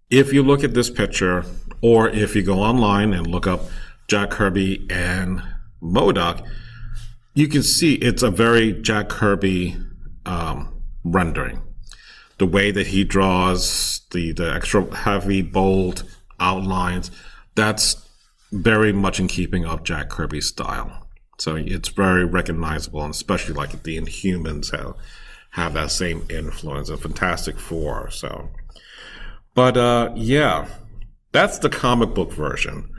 If 0.08 0.32
you 0.32 0.44
look 0.44 0.62
at 0.62 0.75
this 0.75 0.88
picture, 0.88 1.44
or 1.82 2.08
if 2.08 2.37
you 2.37 2.42
go 2.42 2.61
online 2.61 3.12
and 3.12 3.26
look 3.26 3.49
up 3.49 3.62
Jack 4.09 4.31
Kirby 4.31 4.87
and 4.91 5.43
MODOK, 5.83 6.47
you 7.35 7.47
can 7.47 7.62
see 7.62 7.95
it's 7.95 8.23
a 8.23 8.31
very 8.31 8.73
Jack 8.73 9.09
Kirby 9.09 9.77
um, 10.27 10.83
rendering. 11.05 11.62
The 12.38 12.47
way 12.47 12.71
that 12.71 12.88
he 12.88 13.05
draws 13.05 14.00
the, 14.12 14.33
the 14.33 14.53
extra 14.55 14.95
heavy, 14.95 15.43
bold 15.43 16.05
outlines, 16.41 17.11
that's 17.55 18.09
very 18.50 18.93
much 18.93 19.21
in 19.21 19.29
keeping 19.29 19.67
of 19.67 19.85
Jack 19.85 20.09
Kirby's 20.09 20.47
style. 20.47 21.07
So 21.38 21.57
it's 21.57 21.88
very 21.88 22.25
recognizable, 22.25 23.03
and 23.03 23.15
especially 23.15 23.55
like 23.55 23.83
the 23.83 24.00
Inhumans 24.00 24.77
have 24.77 24.95
have 25.50 25.75
that 25.75 25.91
same 25.91 26.27
influence. 26.29 26.88
A 26.88 26.97
Fantastic 26.97 27.59
Four. 27.59 28.11
So, 28.11 28.50
but 29.55 29.77
uh, 29.77 30.12
yeah, 30.15 30.69
that's 31.33 31.59
the 31.59 31.71
comic 31.71 32.15
book 32.15 32.33
version. 32.33 32.91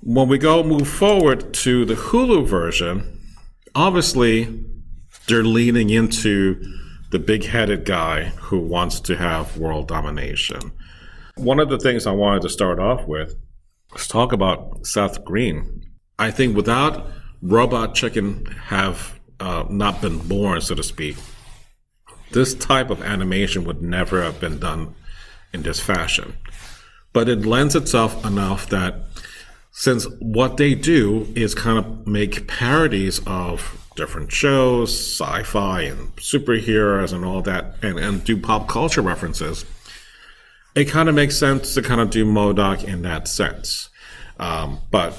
When 0.00 0.28
we 0.28 0.38
go 0.38 0.62
move 0.62 0.88
forward 0.88 1.52
to 1.54 1.84
the 1.84 1.94
Hulu 1.94 2.46
version, 2.46 3.20
obviously 3.74 4.64
they're 5.26 5.42
leaning 5.42 5.90
into 5.90 6.62
the 7.10 7.18
big-headed 7.18 7.84
guy 7.84 8.26
who 8.36 8.58
wants 8.58 9.00
to 9.00 9.16
have 9.16 9.58
world 9.58 9.88
domination. 9.88 10.72
One 11.36 11.58
of 11.58 11.68
the 11.68 11.78
things 11.78 12.06
I 12.06 12.12
wanted 12.12 12.42
to 12.42 12.48
start 12.48 12.78
off 12.78 13.06
with 13.06 13.34
is 13.96 14.06
talk 14.06 14.32
about 14.32 14.86
Seth 14.86 15.24
Green. 15.24 15.84
I 16.18 16.30
think 16.30 16.54
without 16.54 17.06
Robot 17.42 17.94
Chicken 17.94 18.46
have 18.66 19.18
uh, 19.40 19.64
not 19.68 20.00
been 20.00 20.18
born, 20.18 20.60
so 20.60 20.74
to 20.76 20.82
speak, 20.82 21.16
this 22.30 22.54
type 22.54 22.90
of 22.90 23.02
animation 23.02 23.64
would 23.64 23.82
never 23.82 24.22
have 24.22 24.38
been 24.38 24.58
done 24.58 24.94
in 25.52 25.62
this 25.62 25.80
fashion. 25.80 26.36
But 27.12 27.28
it 27.28 27.46
lends 27.46 27.74
itself 27.74 28.24
enough 28.24 28.68
that 28.68 29.07
since 29.78 30.08
what 30.18 30.56
they 30.56 30.74
do 30.74 31.32
is 31.36 31.54
kind 31.54 31.78
of 31.78 32.04
make 32.04 32.48
parodies 32.48 33.20
of 33.28 33.88
different 33.94 34.32
shows, 34.32 34.90
sci 34.90 35.44
fi 35.44 35.82
and 35.82 36.16
superheroes 36.16 37.12
and 37.12 37.24
all 37.24 37.42
that, 37.42 37.76
and, 37.80 37.96
and 37.96 38.24
do 38.24 38.36
pop 38.36 38.66
culture 38.66 39.00
references, 39.02 39.64
it 40.74 40.86
kind 40.86 41.08
of 41.08 41.14
makes 41.14 41.38
sense 41.38 41.74
to 41.74 41.82
kind 41.82 42.00
of 42.00 42.10
do 42.10 42.24
MODOK 42.24 42.82
in 42.82 43.02
that 43.02 43.28
sense. 43.28 43.88
Um, 44.40 44.80
but 44.90 45.16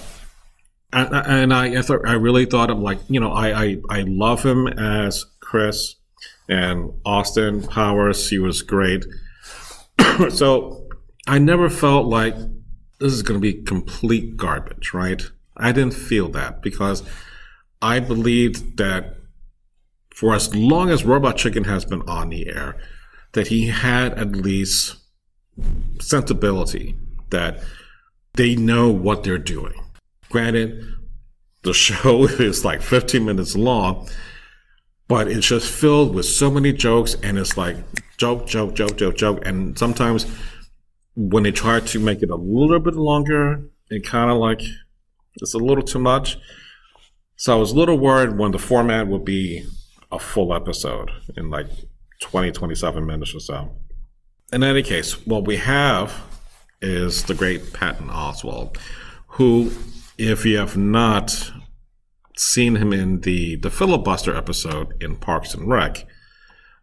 and, 0.92 1.14
and 1.14 1.54
I, 1.54 1.80
I 1.80 1.82
thought 1.82 2.06
I 2.06 2.16
really 2.16 2.46
thought 2.46 2.70
of 2.70 2.80
like 2.80 3.00
you 3.08 3.22
know 3.22 3.32
I, 3.32 3.64
I 3.64 3.78
I 3.90 4.02
love 4.02 4.44
him 4.44 4.68
as 4.68 5.26
Chris 5.40 5.96
and 6.50 6.92
Austin 7.06 7.64
Powers. 7.64 8.30
He 8.30 8.40
was 8.40 8.62
great. 8.62 9.06
so 10.32 10.86
I 11.28 11.40
never 11.40 11.70
felt 11.70 12.08
like 12.08 12.36
this 13.00 13.14
is 13.14 13.22
going 13.24 13.40
to 13.40 13.42
be 13.42 13.62
complete 13.64 14.38
garbage, 14.38 14.94
right? 14.94 15.22
I 15.58 15.72
didn't 15.72 15.94
feel 15.94 16.30
that 16.30 16.62
because 16.62 17.04
I 17.82 18.00
believed 18.00 18.78
that 18.78 19.16
for 20.14 20.34
as 20.34 20.54
long 20.54 20.90
as 20.90 21.06
Robot 21.06 21.38
Chicken 21.38 21.64
has 21.66 21.86
been 21.86 22.02
on 22.04 22.30
the 22.30 22.48
air, 22.48 22.76
that 23.34 23.48
he 23.48 23.68
had 23.68 24.14
at 24.14 24.32
least 24.32 24.98
sensibility 26.00 26.98
that 27.30 27.60
they 28.34 28.56
know 28.56 28.90
what 28.90 29.24
they're 29.24 29.38
doing 29.38 29.74
Granted, 30.30 30.84
the 31.64 31.74
show 31.74 32.26
is 32.26 32.64
like 32.64 32.82
15 32.82 33.26
minutes 33.26 33.56
long, 33.56 34.08
but 35.08 35.28
it's 35.28 35.48
just 35.48 35.70
filled 35.70 36.14
with 36.14 36.26
so 36.26 36.50
many 36.52 36.72
jokes 36.72 37.16
and 37.24 37.38
it's 37.38 37.58
like 37.58 37.78
joke, 38.18 38.48
joke, 38.48 38.76
joke, 38.76 38.96
joke, 38.96 39.18
joke. 39.18 39.46
And 39.46 39.78
sometimes 39.78 40.26
when 41.16 41.44
they 41.44 41.52
try 41.52 41.80
to 41.80 42.00
make 42.00 42.22
it 42.22 42.30
a 42.30 42.36
little 42.36 42.80
bit 42.80 42.96
longer, 42.96 43.62
it 43.90 44.06
kind 44.06 44.32
of 44.32 44.38
like 44.38 44.62
it's 45.42 45.54
a 45.54 45.58
little 45.58 45.84
too 45.84 46.00
much. 46.00 46.38
So 47.36 47.56
I 47.56 47.60
was 47.60 47.72
a 47.72 47.76
little 47.76 47.98
worried 47.98 48.38
when 48.38 48.52
the 48.52 48.60
format 48.60 49.08
would 49.08 49.24
be 49.24 49.66
a 50.12 50.20
full 50.20 50.54
episode 50.54 51.12
in 51.38 51.50
like 51.50 51.68
20, 52.22 52.52
27 52.52 53.06
minutes 53.06 53.34
or 53.34 53.40
so. 53.40 53.72
In 54.52 54.64
any 54.64 54.84
case, 54.84 55.26
what 55.26 55.46
we 55.46 55.58
have 55.58 56.24
is 56.82 57.24
the 57.24 57.34
great 57.34 57.74
Patton 57.74 58.08
Oswalt, 58.08 58.78
who 59.28 59.72
if 60.18 60.46
you 60.46 60.58
have 60.58 60.76
not 60.76 61.52
seen 62.36 62.76
him 62.78 62.94
in 62.94 63.22
the 63.22 63.56
the 63.58 63.70
filibuster 63.70 64.36
episode 64.36 64.94
in 65.02 65.16
Parks 65.16 65.54
and 65.54 65.70
Rec, 65.70 66.06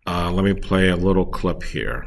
uh, 0.06 0.30
let 0.30 0.44
me 0.44 0.54
play 0.54 0.88
a 0.88 0.96
little 0.96 1.26
clip 1.26 1.62
here. 1.62 2.06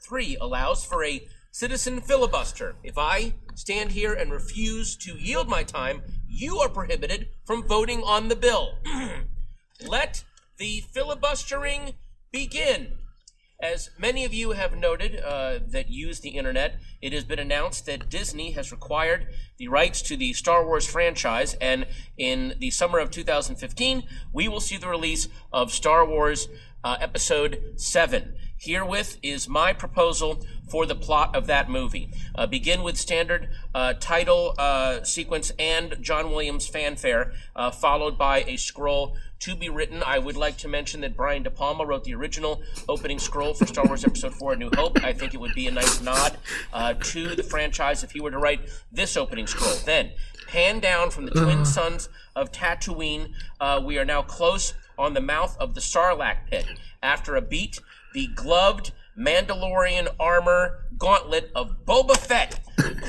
Three 0.00 0.36
allows 0.40 0.84
for 0.84 1.04
a 1.04 1.26
citizen 1.50 2.00
filibuster. 2.00 2.76
If 2.82 2.98
I 2.98 3.34
stand 3.54 3.92
here 3.92 4.12
and 4.12 4.30
refuse 4.30 4.96
to 4.96 5.18
yield 5.18 5.48
my 5.48 5.62
time, 5.62 6.02
you 6.28 6.58
are 6.58 6.68
prohibited 6.68 7.28
from 7.44 7.66
voting 7.66 8.02
on 8.02 8.28
the 8.28 8.36
bill. 8.36 8.78
Let 9.86 10.24
the 10.58 10.82
filibustering 10.92 11.94
begin. 12.30 12.98
As 13.60 13.90
many 13.98 14.24
of 14.24 14.32
you 14.32 14.52
have 14.52 14.76
noted 14.76 15.20
uh, 15.20 15.58
that 15.66 15.90
use 15.90 16.20
the 16.20 16.30
internet, 16.30 16.76
it 17.02 17.12
has 17.12 17.24
been 17.24 17.40
announced 17.40 17.86
that 17.86 18.08
Disney 18.08 18.52
has 18.52 18.70
required 18.70 19.26
the 19.58 19.66
rights 19.66 20.00
to 20.02 20.16
the 20.16 20.32
Star 20.32 20.64
Wars 20.64 20.86
franchise, 20.86 21.54
and 21.54 21.86
in 22.16 22.54
the 22.60 22.70
summer 22.70 23.00
of 23.00 23.10
2015, 23.10 24.04
we 24.32 24.46
will 24.46 24.60
see 24.60 24.76
the 24.76 24.86
release 24.86 25.26
of 25.52 25.72
Star 25.72 26.06
Wars 26.06 26.48
uh, 26.84 26.98
Episode 27.00 27.72
7. 27.74 28.34
Herewith 28.58 29.18
is 29.22 29.48
my 29.48 29.72
proposal 29.72 30.44
for 30.68 30.84
the 30.84 30.94
plot 30.94 31.34
of 31.34 31.46
that 31.46 31.70
movie. 31.70 32.10
Uh, 32.34 32.46
begin 32.46 32.82
with 32.82 32.96
standard 32.96 33.48
uh, 33.74 33.94
title 33.94 34.54
uh, 34.58 35.02
sequence 35.02 35.52
and 35.58 35.96
John 36.00 36.30
Williams 36.30 36.66
fanfare, 36.66 37.32
uh, 37.56 37.70
followed 37.70 38.18
by 38.18 38.42
a 38.42 38.56
scroll 38.56 39.16
to 39.40 39.54
be 39.54 39.68
written. 39.68 40.02
I 40.04 40.18
would 40.18 40.36
like 40.36 40.56
to 40.58 40.68
mention 40.68 41.00
that 41.02 41.16
Brian 41.16 41.44
De 41.44 41.50
Palma 41.50 41.86
wrote 41.86 42.04
the 42.04 42.14
original 42.14 42.62
opening 42.88 43.18
scroll 43.18 43.54
for 43.54 43.66
Star 43.66 43.84
Wars 43.86 44.04
Episode 44.04 44.34
4 44.34 44.54
A 44.54 44.56
New 44.56 44.70
Hope. 44.74 45.02
I 45.04 45.12
think 45.12 45.32
it 45.32 45.40
would 45.40 45.54
be 45.54 45.68
a 45.68 45.70
nice 45.70 46.00
nod 46.00 46.36
uh, 46.72 46.94
to 46.94 47.34
the 47.34 47.42
franchise 47.42 48.02
if 48.02 48.10
he 48.10 48.20
were 48.20 48.30
to 48.30 48.38
write 48.38 48.60
this 48.90 49.16
opening 49.16 49.46
scroll. 49.46 49.76
Then, 49.84 50.10
pan 50.48 50.80
down 50.80 51.10
from 51.10 51.26
the 51.26 51.30
twin 51.30 51.64
suns 51.64 52.08
of 52.34 52.50
Tatooine. 52.50 53.32
Uh, 53.60 53.80
we 53.84 53.98
are 53.98 54.04
now 54.04 54.22
close 54.22 54.74
on 54.98 55.14
the 55.14 55.20
mouth 55.20 55.56
of 55.60 55.74
the 55.74 55.80
Sarlacc 55.80 56.46
pit. 56.50 56.66
After 57.00 57.36
a 57.36 57.40
beat, 57.40 57.78
the 58.14 58.26
gloved 58.28 58.92
Mandalorian 59.18 60.08
armor 60.20 60.84
gauntlet 60.96 61.50
of 61.54 61.84
Boba 61.84 62.16
Fett 62.16 62.60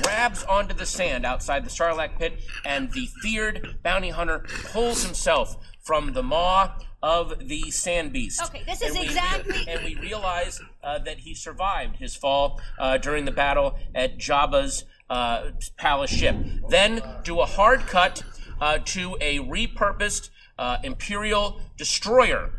grabs 0.02 0.42
onto 0.44 0.74
the 0.74 0.86
sand 0.86 1.24
outside 1.24 1.64
the 1.64 1.70
Sarlacc 1.70 2.18
pit, 2.18 2.40
and 2.64 2.90
the 2.92 3.06
feared 3.22 3.76
bounty 3.82 4.10
hunter 4.10 4.44
pulls 4.72 5.04
himself 5.04 5.56
from 5.80 6.12
the 6.12 6.22
maw 6.22 6.72
of 7.02 7.48
the 7.48 7.70
sand 7.70 8.12
beast. 8.12 8.42
Okay, 8.42 8.62
this 8.66 8.82
is 8.82 8.90
and 8.90 8.98
we 8.98 9.04
exactly- 9.06 9.64
and 9.68 9.84
we 9.84 9.94
realize 9.96 10.60
uh, 10.82 10.98
that 10.98 11.20
he 11.20 11.34
survived 11.34 11.96
his 11.96 12.14
fall 12.14 12.60
uh, 12.78 12.98
during 12.98 13.24
the 13.24 13.30
battle 13.32 13.78
at 13.94 14.18
Jabba's 14.18 14.84
uh, 15.08 15.50
palace 15.76 16.10
ship. 16.10 16.36
Then 16.68 17.02
do 17.24 17.40
a 17.40 17.46
hard 17.46 17.80
cut 17.80 18.22
uh, 18.60 18.78
to 18.86 19.16
a 19.20 19.38
repurposed 19.38 20.30
uh, 20.58 20.78
Imperial 20.84 21.60
destroyer. 21.76 22.52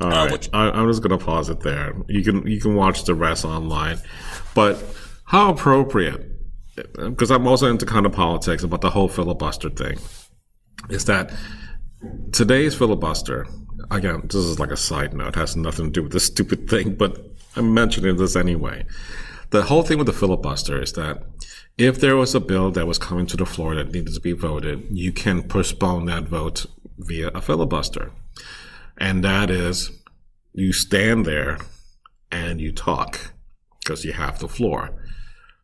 All 0.00 0.08
Uh, 0.08 0.10
right, 0.10 0.32
which- 0.32 0.48
I, 0.52 0.70
I'm 0.70 0.88
just 0.88 1.02
gonna 1.02 1.18
pause 1.18 1.48
it 1.50 1.60
there. 1.60 1.94
You 2.08 2.22
can 2.22 2.46
you 2.46 2.60
can 2.60 2.74
watch 2.74 3.04
the 3.04 3.14
rest 3.14 3.44
online, 3.44 3.98
but 4.54 4.82
how 5.24 5.50
appropriate? 5.50 6.30
Because 6.94 7.30
I'm 7.30 7.46
also 7.46 7.70
into 7.70 7.86
kind 7.86 8.04
of 8.04 8.12
politics 8.12 8.64
about 8.64 8.80
the 8.80 8.90
whole 8.90 9.08
filibuster 9.08 9.70
thing. 9.70 9.98
Is 10.90 11.04
that 11.04 11.32
today's 12.32 12.74
filibuster? 12.74 13.46
Again, 13.90 14.22
this 14.24 14.34
is 14.36 14.58
like 14.58 14.70
a 14.72 14.76
side 14.76 15.14
note. 15.14 15.36
Has 15.36 15.56
nothing 15.56 15.86
to 15.86 15.90
do 15.92 16.02
with 16.02 16.12
this 16.12 16.24
stupid 16.26 16.68
thing, 16.72 16.94
but 16.94 17.24
I'm 17.56 17.72
mentioning 17.74 18.16
this 18.16 18.34
anyway. 18.36 18.84
The 19.50 19.62
whole 19.62 19.82
thing 19.84 19.98
with 19.98 20.06
the 20.08 20.12
filibuster 20.12 20.82
is 20.82 20.92
that 20.94 21.22
if 21.78 22.00
there 22.00 22.16
was 22.16 22.34
a 22.34 22.40
bill 22.40 22.70
that 22.72 22.86
was 22.88 22.98
coming 22.98 23.26
to 23.26 23.36
the 23.36 23.46
floor 23.46 23.74
that 23.76 23.92
needed 23.92 24.12
to 24.14 24.20
be 24.20 24.32
voted, 24.32 24.84
you 24.90 25.12
can 25.12 25.42
postpone 25.44 26.06
that 26.06 26.24
vote 26.24 26.66
via 26.98 27.28
a 27.28 27.40
filibuster. 27.40 28.10
And 28.98 29.24
that 29.24 29.50
is 29.50 29.90
you 30.52 30.72
stand 30.72 31.26
there 31.26 31.58
and 32.30 32.60
you 32.60 32.72
talk 32.72 33.32
because 33.80 34.04
you 34.04 34.12
have 34.12 34.38
the 34.38 34.48
floor. 34.48 34.90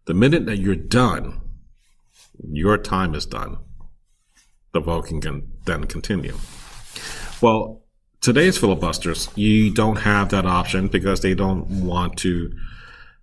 The 0.07 0.15
minute 0.15 0.47
that 0.47 0.59
you're 0.59 0.75
done, 0.75 1.41
your 2.51 2.77
time 2.77 3.15
is 3.15 3.27
done. 3.27 3.59
The 4.73 4.81
vote 4.81 5.07
can 5.07 5.49
then 5.65 5.85
continue. 5.85 6.37
Well, 7.41 7.83
today's 8.21 8.59
filibusters, 8.59 9.29
you 9.35 9.73
don't 9.73 9.97
have 9.97 10.31
that 10.31 10.47
option 10.47 10.89
because 10.89 11.21
they 11.21 11.35
don't 11.35 11.85
want 11.85 12.17
to 12.19 12.53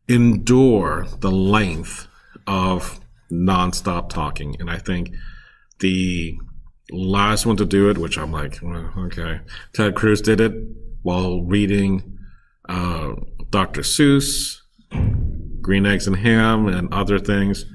endure 0.07 1.07
the 1.19 1.31
length 1.31 2.07
of 2.45 2.99
nonstop 3.31 4.09
talking. 4.09 4.55
And 4.59 4.69
I 4.69 4.77
think 4.77 5.13
the 5.79 6.37
last 6.91 7.45
one 7.45 7.57
to 7.57 7.65
do 7.65 7.89
it, 7.89 7.97
which 7.97 8.17
I'm 8.17 8.31
like, 8.31 8.59
well, 8.61 8.91
okay, 8.97 9.41
Ted 9.73 9.95
Cruz 9.95 10.21
did 10.21 10.39
it 10.39 10.53
while 11.01 11.43
reading 11.43 12.17
uh, 12.69 13.13
Dr. 13.49 13.81
Seuss, 13.81 14.57
Green 15.61 15.85
Eggs 15.85 16.07
and 16.07 16.17
Ham, 16.17 16.67
and 16.67 16.93
other 16.93 17.19
things. 17.19 17.65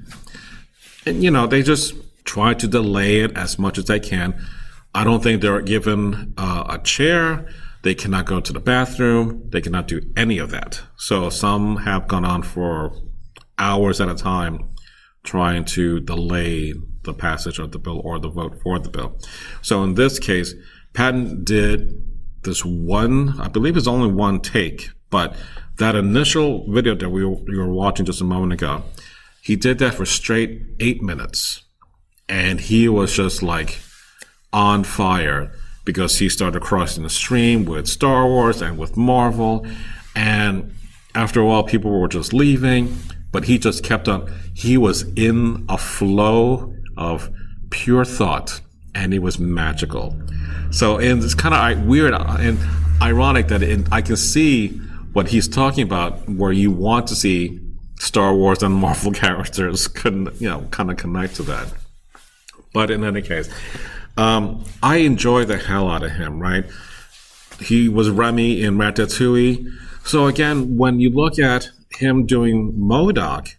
And, 1.05 1.23
you 1.23 1.31
know, 1.31 1.47
they 1.47 1.63
just 1.63 1.93
try 2.23 2.53
to 2.53 2.67
delay 2.67 3.21
it 3.21 3.35
as 3.35 3.59
much 3.59 3.77
as 3.77 3.85
they 3.85 3.99
can. 3.99 4.33
I 4.95 5.03
don't 5.03 5.21
think 5.21 5.41
they're 5.41 5.61
given 5.61 6.33
uh, 6.37 6.65
a 6.69 6.77
chair. 6.79 7.47
They 7.83 7.95
cannot 7.95 8.25
go 8.25 8.39
to 8.39 8.53
the 8.53 8.59
bathroom. 8.59 9.49
They 9.49 9.61
cannot 9.61 9.87
do 9.87 10.01
any 10.15 10.37
of 10.37 10.51
that. 10.51 10.81
So 10.95 11.29
some 11.29 11.77
have 11.77 12.07
gone 12.07 12.23
on 12.23 12.43
for 12.43 12.95
hours 13.57 13.99
at 13.99 14.09
a 14.09 14.15
time 14.15 14.69
trying 15.23 15.65
to 15.65 15.99
delay 15.99 16.73
the 17.03 17.13
passage 17.13 17.59
of 17.59 17.71
the 17.71 17.79
bill 17.79 18.01
or 18.03 18.19
the 18.19 18.29
vote 18.29 18.61
for 18.61 18.79
the 18.79 18.89
bill. 18.89 19.17
So 19.61 19.83
in 19.83 19.95
this 19.95 20.19
case, 20.19 20.53
Patton 20.93 21.43
did 21.43 22.01
this 22.43 22.63
one, 22.63 23.39
I 23.39 23.47
believe 23.47 23.77
it's 23.77 23.87
only 23.87 24.11
one 24.11 24.39
take, 24.39 24.89
but 25.09 25.35
that 25.77 25.95
initial 25.95 26.71
video 26.71 26.95
that 26.95 27.09
we 27.09 27.25
were, 27.25 27.35
we 27.35 27.57
were 27.57 27.71
watching 27.71 28.05
just 28.05 28.21
a 28.21 28.25
moment 28.25 28.53
ago, 28.53 28.83
he 29.41 29.55
did 29.55 29.79
that 29.79 29.95
for 29.95 30.05
straight 30.05 30.61
eight 30.79 31.01
minutes. 31.01 31.63
And 32.29 32.59
he 32.59 32.87
was 32.87 33.13
just 33.13 33.43
like 33.43 33.79
on 34.51 34.83
fire 34.83 35.51
because 35.85 36.19
he 36.19 36.29
started 36.29 36.61
crossing 36.61 37.03
the 37.03 37.09
stream 37.09 37.65
with 37.65 37.87
Star 37.87 38.25
Wars 38.25 38.61
and 38.61 38.77
with 38.77 38.95
Marvel. 38.95 39.67
And 40.15 40.73
after 41.15 41.41
a 41.41 41.45
while, 41.45 41.63
people 41.63 41.91
were 41.91 42.07
just 42.07 42.33
leaving, 42.33 42.97
but 43.31 43.45
he 43.45 43.57
just 43.57 43.83
kept 43.83 44.07
on. 44.07 44.31
He 44.53 44.77
was 44.77 45.03
in 45.15 45.65
a 45.67 45.77
flow 45.77 46.73
of 46.97 47.29
pure 47.69 48.05
thought, 48.05 48.61
and 48.95 49.13
it 49.13 49.19
was 49.19 49.39
magical. 49.39 50.17
So, 50.71 50.97
and 50.97 51.23
it's 51.23 51.35
kind 51.35 51.53
of 51.53 51.85
weird 51.85 52.13
and 52.13 52.59
ironic 53.01 53.47
that 53.49 53.63
I 53.91 54.01
can 54.01 54.15
see 54.15 54.69
what 55.13 55.29
he's 55.29 55.47
talking 55.47 55.83
about, 55.83 56.27
where 56.29 56.51
you 56.51 56.71
want 56.71 57.07
to 57.07 57.15
see 57.15 57.59
Star 57.99 58.33
Wars 58.35 58.63
and 58.63 58.73
Marvel 58.85 59.11
characters, 59.11 59.87
couldn't 59.87 60.41
you 60.41 60.49
know, 60.49 60.61
kind 60.71 60.91
of 60.91 60.97
connect 60.97 61.35
to 61.35 61.43
that. 61.43 61.73
But 62.73 62.89
in 62.89 63.03
any 63.03 63.21
case, 63.21 63.49
um, 64.17 64.65
I 64.81 64.97
enjoy 64.97 65.45
the 65.45 65.57
hell 65.57 65.89
out 65.89 66.03
of 66.03 66.11
him. 66.11 66.39
Right? 66.39 66.65
He 67.59 67.87
was 67.87 68.09
Remy 68.09 68.61
in 68.63 68.77
Ratatouille. 68.77 69.67
So 70.05 70.27
again, 70.27 70.77
when 70.77 70.99
you 70.99 71.09
look 71.11 71.39
at 71.39 71.69
him 71.97 72.25
doing 72.25 72.73
MODOK, 72.73 73.55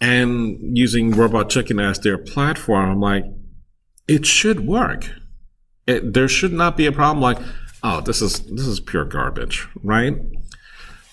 and 0.00 0.76
using 0.76 1.10
Robot 1.10 1.50
Chicken 1.50 1.78
as 1.78 1.98
their 1.98 2.18
platform, 2.18 2.90
I'm 2.90 3.00
like, 3.00 3.24
it 4.08 4.26
should 4.26 4.66
work. 4.66 5.10
It, 5.86 6.14
there 6.14 6.28
should 6.28 6.52
not 6.52 6.76
be 6.76 6.86
a 6.86 6.92
problem 6.92 7.20
like, 7.20 7.38
oh, 7.82 8.00
this 8.00 8.22
is 8.22 8.40
this 8.46 8.66
is 8.66 8.80
pure 8.80 9.04
garbage, 9.04 9.66
right? 9.82 10.16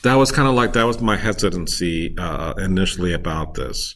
That 0.04 0.16
was 0.16 0.32
kind 0.32 0.48
of 0.48 0.56
like 0.56 0.74
that 0.74 0.84
was 0.84 1.02
my 1.02 1.18
hesitancy 1.18 2.16
uh, 2.18 2.54
initially 2.58 3.14
about 3.14 3.56
this, 3.56 3.96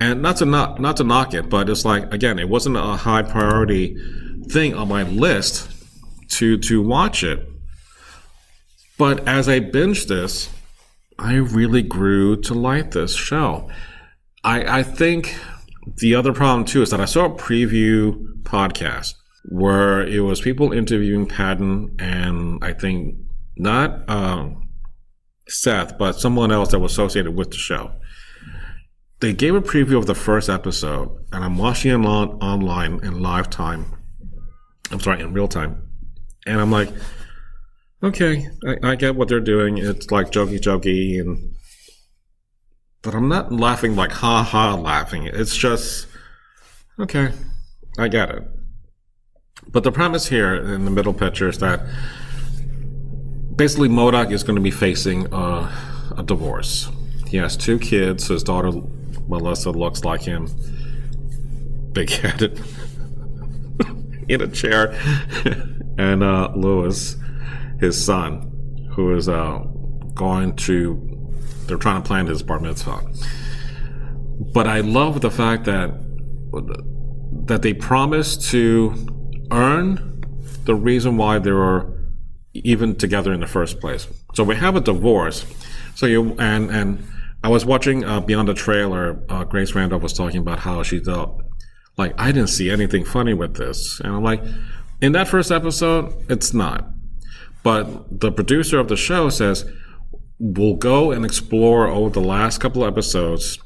and 0.00 0.22
not 0.22 0.36
to 0.38 0.44
not 0.44 0.80
not 0.80 0.96
to 0.98 1.04
knock 1.04 1.34
it, 1.34 1.48
but 1.48 1.68
it's 1.68 1.84
like 1.84 2.12
again, 2.12 2.38
it 2.38 2.48
wasn't 2.48 2.76
a 2.76 2.96
high 2.96 3.22
priority 3.22 3.96
thing 4.48 4.74
on 4.74 4.88
my 4.88 5.02
list 5.02 5.70
to 6.30 6.58
to 6.58 6.82
watch 6.82 7.24
it. 7.24 7.46
But 8.96 9.26
as 9.26 9.48
I 9.48 9.60
binged 9.60 10.08
this, 10.08 10.50
I 11.18 11.34
really 11.34 11.82
grew 11.82 12.40
to 12.42 12.54
like 12.54 12.92
this 12.92 13.14
show. 13.14 13.70
I, 14.44 14.80
I 14.80 14.82
think 14.82 15.36
the 15.96 16.14
other 16.14 16.32
problem 16.32 16.64
too 16.66 16.82
is 16.82 16.90
that 16.90 17.00
I 17.00 17.06
saw 17.06 17.24
a 17.26 17.30
preview 17.30 18.42
podcast 18.42 19.14
where 19.46 20.06
it 20.06 20.20
was 20.20 20.40
people 20.40 20.72
interviewing 20.72 21.26
Patton 21.26 21.96
and 21.98 22.62
I 22.62 22.72
think 22.72 23.16
not 23.56 24.08
um, 24.08 24.68
Seth, 25.48 25.98
but 25.98 26.18
someone 26.18 26.50
else 26.52 26.70
that 26.70 26.78
was 26.78 26.92
associated 26.92 27.34
with 27.34 27.50
the 27.50 27.56
show. 27.56 27.92
They 29.20 29.32
gave 29.32 29.54
a 29.54 29.62
preview 29.62 29.96
of 29.96 30.06
the 30.06 30.14
first 30.14 30.50
episode, 30.50 31.08
and 31.32 31.44
I'm 31.44 31.56
watching 31.56 31.92
it 31.92 32.06
on, 32.06 32.28
online 32.42 33.00
in 33.02 33.22
live 33.22 33.48
time. 33.48 33.86
I'm 34.90 35.00
sorry, 35.00 35.20
in 35.20 35.32
real 35.32 35.48
time. 35.48 35.88
And 36.46 36.60
I'm 36.60 36.70
like, 36.70 36.90
okay, 38.02 38.46
I, 38.66 38.90
I 38.90 38.94
get 38.96 39.16
what 39.16 39.28
they're 39.28 39.40
doing. 39.40 39.78
It's 39.78 40.10
like 40.10 40.30
jokey 40.30 40.60
jokey 40.60 41.20
and 41.20 41.53
but 43.04 43.14
I'm 43.14 43.28
not 43.28 43.52
laughing 43.52 43.94
like 43.94 44.10
ha 44.10 44.42
ha 44.42 44.74
laughing. 44.74 45.26
It's 45.26 45.54
just 45.54 46.08
okay, 46.98 47.32
I 47.98 48.08
get 48.08 48.30
it. 48.30 48.42
But 49.68 49.84
the 49.84 49.92
premise 49.92 50.26
here 50.26 50.54
in 50.54 50.84
the 50.84 50.90
middle 50.90 51.12
picture 51.12 51.48
is 51.48 51.58
that 51.58 51.86
basically 53.54 53.88
MODOK 53.88 54.32
is 54.32 54.42
going 54.42 54.56
to 54.56 54.62
be 54.62 54.70
facing 54.70 55.32
a, 55.32 55.70
a 56.16 56.22
divorce. 56.24 56.90
He 57.28 57.36
has 57.36 57.56
two 57.56 57.78
kids. 57.78 58.28
His 58.28 58.42
daughter 58.42 58.72
Melissa 59.28 59.70
looks 59.70 60.04
like 60.04 60.22
him, 60.22 60.48
big 61.92 62.10
headed, 62.10 62.62
in 64.28 64.40
a 64.40 64.48
chair, 64.48 64.92
and 65.98 66.22
uh, 66.22 66.52
Lewis, 66.56 67.16
his 67.80 68.02
son, 68.02 68.88
who 68.94 69.14
is 69.14 69.28
uh, 69.28 69.58
going 70.14 70.56
to 70.56 71.13
they're 71.66 71.76
trying 71.76 72.02
to 72.02 72.06
plan 72.06 72.26
his 72.26 72.42
bar 72.42 72.60
mitzvah. 72.60 73.00
But 74.52 74.66
I 74.66 74.80
love 74.80 75.20
the 75.20 75.30
fact 75.30 75.64
that 75.64 75.90
that 77.46 77.62
they 77.62 77.74
promise 77.74 78.36
to 78.50 78.94
earn 79.50 80.22
the 80.64 80.74
reason 80.74 81.16
why 81.16 81.38
they 81.38 81.50
were 81.50 81.92
even 82.54 82.94
together 82.94 83.32
in 83.32 83.40
the 83.40 83.46
first 83.46 83.80
place. 83.80 84.06
So 84.34 84.44
we 84.44 84.56
have 84.56 84.76
a 84.76 84.80
divorce. 84.80 85.44
So 85.94 86.06
you 86.06 86.36
and 86.38 86.70
and 86.70 87.06
I 87.42 87.48
was 87.48 87.66
watching 87.66 88.04
uh, 88.04 88.20
beyond 88.20 88.48
the 88.48 88.54
trailer. 88.54 89.22
Uh, 89.28 89.44
Grace 89.44 89.74
Randolph 89.74 90.02
was 90.02 90.14
talking 90.14 90.38
about 90.38 90.60
how 90.60 90.82
she 90.82 90.98
thought, 90.98 91.42
like, 91.98 92.14
I 92.18 92.32
didn't 92.32 92.48
see 92.48 92.70
anything 92.70 93.04
funny 93.04 93.34
with 93.34 93.56
this, 93.56 94.00
and 94.00 94.14
I'm 94.14 94.22
like, 94.22 94.42
in 95.02 95.12
that 95.12 95.28
first 95.28 95.52
episode, 95.52 96.14
it's 96.30 96.54
not. 96.54 96.88
But 97.62 98.20
the 98.20 98.32
producer 98.32 98.78
of 98.78 98.88
the 98.88 98.96
show 98.96 99.28
says 99.28 99.70
we'll 100.44 100.74
go 100.74 101.10
and 101.10 101.24
explore 101.24 101.88
over 101.88 102.10
the 102.10 102.20
last 102.20 102.58
couple 102.58 102.84
of 102.84 102.92
episodes 102.92 103.58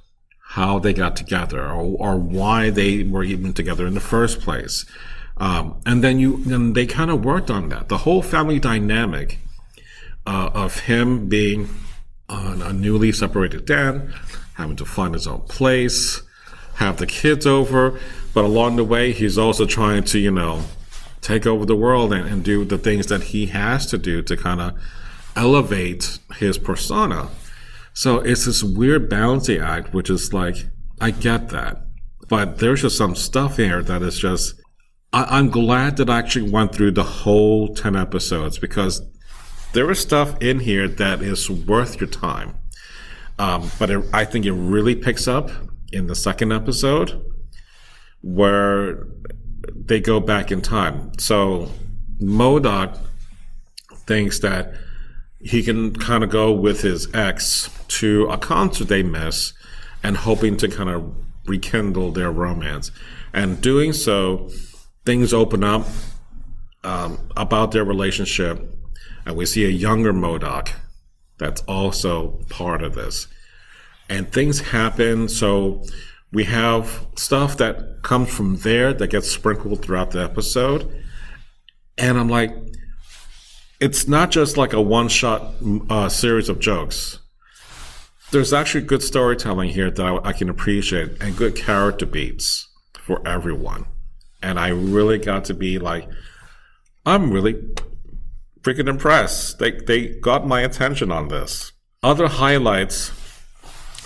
how 0.51 0.79
they 0.79 0.93
got 0.93 1.17
together 1.17 1.61
or, 1.67 1.97
or 1.99 2.17
why 2.17 2.71
they 2.71 3.03
were 3.03 3.25
even 3.25 3.53
together 3.53 3.85
in 3.85 3.95
the 3.95 4.01
first 4.01 4.41
place. 4.41 4.87
Um, 5.38 5.81
and 5.85 6.05
then 6.05 6.21
you, 6.21 6.37
and 6.47 6.77
they 6.77 6.87
kind 6.87 7.11
of 7.11 7.25
worked 7.25 7.51
on 7.51 7.69
that. 7.71 7.88
The 7.88 7.99
whole 7.99 8.23
family 8.23 8.61
dynamic 8.61 9.38
uh, 10.25 10.51
of 10.55 10.81
him 10.81 11.29
being 11.29 11.69
a 12.29 12.73
newly 12.73 13.11
separated 13.11 13.64
dad, 13.64 14.12
having 14.55 14.77
to 14.77 14.85
find 14.85 15.14
his 15.14 15.27
own 15.27 15.41
place, 15.43 16.23
have 16.75 16.99
the 16.99 17.07
kids 17.07 17.47
over, 17.47 17.99
but 18.35 18.45
along 18.45 18.77
the 18.77 18.85
way, 18.85 19.12
he's 19.12 19.38
also 19.38 19.67
trying 19.67 20.05
to, 20.05 20.19
you 20.19 20.31
know, 20.31 20.62
take 21.23 21.47
over 21.47 21.64
the 21.64 21.75
world 21.75 22.12
and, 22.12 22.29
and 22.29 22.45
do 22.45 22.64
the 22.64 22.79
things 22.79 23.07
that 23.07 23.23
he 23.25 23.47
has 23.47 23.87
to 23.87 23.99
do 23.99 24.23
to 24.23 24.37
kind 24.37 24.61
of 24.61 24.79
elevate 25.38 26.18
his 26.37 26.59
persona. 26.59 27.29
So 27.94 28.18
it's 28.18 28.44
this 28.44 28.62
weird 28.62 29.09
balancing 29.09 29.61
act, 29.61 29.94
which 29.94 30.11
is 30.11 30.33
like, 30.33 30.57
I 31.01 31.11
get 31.12 31.48
that. 31.51 31.85
But 32.29 32.59
there's 32.59 32.83
just 32.83 32.98
some 32.98 33.14
stuff 33.14 33.57
here 33.57 33.83
that 33.83 34.03
is 34.03 34.18
just, 34.18 34.55
I, 35.12 35.38
am 35.38 35.51
glad 35.51 35.96
that 35.96 36.11
I 36.11 36.18
actually 36.18 36.51
went 36.51 36.74
through 36.74 36.90
the 36.90 37.03
whole 37.03 37.74
10 37.74 37.96
episodes 37.96 38.59
because 38.59 39.01
there 39.72 39.90
is 39.90 40.01
stuff 40.01 40.37
in 40.40 40.61
here 40.61 40.88
that 40.88 41.22
is 41.22 41.48
worth 41.48 42.01
your 42.01 42.11
time. 42.11 42.57
Um, 43.38 43.70
but 43.79 43.90
it, 43.90 44.05
I 44.12 44.24
think 44.24 44.44
it 44.44 44.53
really 44.53 44.94
picks 44.94 45.29
up 45.29 45.51
in 45.92 46.09
the 46.09 46.14
second 46.14 46.53
episode 46.53 47.24
where 48.20 49.07
they 49.74 50.01
go 50.01 50.20
back 50.20 50.51
in 50.51 50.61
time. 50.61 51.12
So 51.18 51.70
MODOK 52.20 52.98
thinks 54.07 54.40
that 54.40 54.74
he 55.40 55.62
can 55.62 55.94
kind 55.94 56.24
of 56.24 56.31
go 56.31 56.53
with 56.53 56.83
his 56.83 57.12
ex 57.14 57.70
to 57.88 58.27
a 58.27 58.38
concert 58.38 58.88
they 58.88 59.03
miss 59.03 59.53
and 60.03 60.16
hoping 60.16 60.57
to 60.57 60.68
kind 60.68 60.90
of 60.90 61.14
rekindle 61.46 62.12
their 62.12 62.31
romance. 62.31 62.90
And 63.33 63.61
doing 63.61 63.92
so, 63.92 64.51
things 65.05 65.33
open 65.33 65.64
up 65.64 65.87
um, 66.85 67.18
about 67.37 67.72
their 67.72 67.85
relationship, 67.85 68.61
and 69.27 69.37
we 69.37 69.46
see 69.46 69.64
a 69.64 69.68
younger 69.68 70.12
MODOK 70.12 70.70
that's 71.38 71.61
also 71.62 72.40
part 72.48 72.83
of 72.83 72.94
this. 72.94 73.29
And 74.09 74.31
things 74.33 74.61
happen, 74.61 75.29
so 75.29 75.85
we 76.33 76.44
have 76.44 77.07
stuff 77.16 77.57
that 77.59 78.03
comes 78.03 78.31
from 78.31 78.57
there 78.59 78.92
that 78.92 79.09
gets 79.09 79.31
sprinkled 79.31 79.83
throughout 79.83 80.11
the 80.11 80.22
episode. 80.22 81.05
And 81.96 82.18
I'm 82.18 82.29
like, 82.29 82.53
it's 83.81 84.09
not 84.09 84.31
just 84.31 84.57
like 84.57 84.73
a 84.73 84.81
one 84.81 85.09
shot 85.09 85.55
uh, 85.88 86.09
series 86.09 86.49
of 86.49 86.59
jokes. 86.59 87.21
There's 88.31 88.53
actually 88.53 88.85
good 88.85 89.03
storytelling 89.03 89.71
here 89.71 89.91
that 89.91 90.05
I, 90.05 90.29
I 90.29 90.33
can 90.33 90.49
appreciate 90.49 91.23
and 91.23 91.37
good 91.37 91.57
character 91.57 92.07
beats 92.07 92.69
for 93.01 93.27
everyone. 93.27 93.87
And 94.43 94.59
I 94.61 94.69
really 94.69 95.19
got 95.19 95.45
to 95.47 95.55
be 95.55 95.79
like, 95.79 96.09
I'm 97.07 97.31
really 97.31 97.55
freaking 98.61 98.88
impressed. 98.88 99.59
They, 99.59 99.73
they 99.73 100.09
got 100.09 100.47
my 100.47 100.61
attention 100.61 101.11
on 101.11 101.29
this. 101.29 101.73
Other 102.03 102.29
highlights 102.29 103.12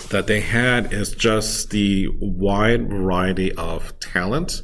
that 0.09 0.27
they 0.27 0.41
had 0.41 0.93
is 0.93 1.11
just 1.11 1.71
the 1.71 2.07
wide 2.19 2.89
variety 2.89 3.51
of 3.53 3.99
talent. 3.99 4.61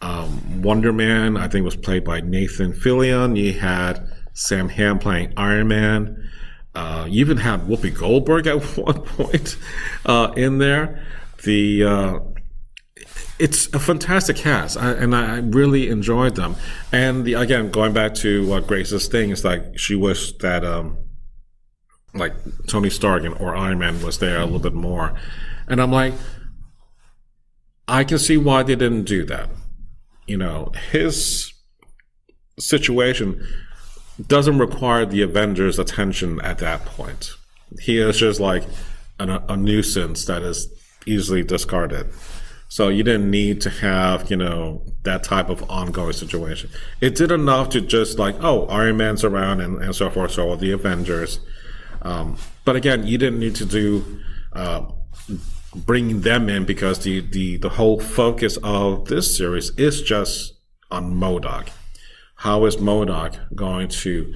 Um, 0.00 0.62
Wonder 0.62 0.92
Man, 0.92 1.36
I 1.36 1.48
think, 1.48 1.64
was 1.64 1.76
played 1.76 2.04
by 2.04 2.20
Nathan 2.20 2.72
Fillion. 2.72 3.36
You 3.36 3.54
had 3.54 4.08
Sam 4.38 4.68
Hamm 4.68 5.00
playing 5.00 5.32
Iron 5.36 5.66
Man. 5.66 6.30
Uh, 6.72 7.06
you 7.08 7.20
even 7.20 7.38
had 7.38 7.62
Whoopi 7.62 7.92
Goldberg 7.92 8.46
at 8.46 8.62
one 8.78 9.02
point 9.02 9.56
uh, 10.06 10.32
in 10.36 10.58
there. 10.58 11.04
The 11.42 11.82
uh, 11.82 12.18
it's 13.40 13.66
a 13.74 13.80
fantastic 13.80 14.36
cast, 14.36 14.76
I, 14.76 14.92
and 14.92 15.14
I 15.14 15.38
really 15.38 15.88
enjoyed 15.88 16.36
them. 16.36 16.54
And 16.92 17.24
the, 17.24 17.34
again, 17.34 17.72
going 17.72 17.92
back 17.92 18.14
to 18.16 18.60
Grace's 18.62 19.08
thing 19.08 19.30
is 19.30 19.44
like, 19.44 19.76
she 19.76 19.96
wished 19.96 20.38
that 20.38 20.64
um, 20.64 20.98
like 22.14 22.34
Tony 22.68 22.90
Stark 22.90 23.24
or 23.40 23.56
Iron 23.56 23.80
Man 23.80 24.00
was 24.02 24.20
there 24.20 24.38
a 24.38 24.44
little 24.44 24.60
bit 24.60 24.74
more, 24.74 25.18
and 25.66 25.82
I'm 25.82 25.90
like, 25.90 26.14
I 27.88 28.04
can 28.04 28.20
see 28.20 28.36
why 28.36 28.62
they 28.62 28.76
didn't 28.76 29.04
do 29.04 29.24
that. 29.24 29.50
You 30.28 30.36
know, 30.36 30.70
his 30.92 31.52
situation 32.56 33.44
doesn't 34.26 34.58
require 34.58 35.06
the 35.06 35.22
Avengers' 35.22 35.78
attention 35.78 36.40
at 36.40 36.58
that 36.58 36.84
point. 36.84 37.30
He 37.80 37.98
is 37.98 38.18
just 38.18 38.40
like 38.40 38.64
an, 39.20 39.30
a 39.30 39.56
nuisance 39.56 40.24
that 40.24 40.42
is 40.42 40.68
easily 41.06 41.42
discarded. 41.42 42.10
So 42.70 42.88
you 42.88 43.02
didn't 43.02 43.30
need 43.30 43.62
to 43.62 43.70
have, 43.70 44.30
you 44.30 44.36
know, 44.36 44.82
that 45.04 45.22
type 45.22 45.48
of 45.48 45.68
ongoing 45.70 46.12
situation. 46.12 46.70
It 47.00 47.14
did 47.14 47.32
enough 47.32 47.70
to 47.70 47.80
just 47.80 48.18
like, 48.18 48.36
oh, 48.42 48.66
Iron 48.66 48.98
Man's 48.98 49.24
around 49.24 49.60
and, 49.60 49.82
and 49.82 49.94
so 49.94 50.10
forth, 50.10 50.32
so 50.32 50.50
all 50.50 50.56
the 50.56 50.72
Avengers. 50.72 51.40
Um, 52.02 52.36
but 52.64 52.76
again, 52.76 53.06
you 53.06 53.16
didn't 53.16 53.40
need 53.40 53.54
to 53.56 53.64
do 53.64 54.20
uh, 54.52 54.84
bringing 55.74 56.20
them 56.20 56.50
in 56.50 56.66
because 56.66 56.98
the, 57.00 57.20
the, 57.20 57.56
the 57.56 57.70
whole 57.70 58.00
focus 58.00 58.58
of 58.62 59.06
this 59.06 59.36
series 59.36 59.70
is 59.78 60.02
just 60.02 60.54
on 60.90 61.14
MODOK. 61.14 61.68
How 62.42 62.66
is 62.66 62.76
MODOK 62.76 63.52
going 63.56 63.88
to 63.88 64.32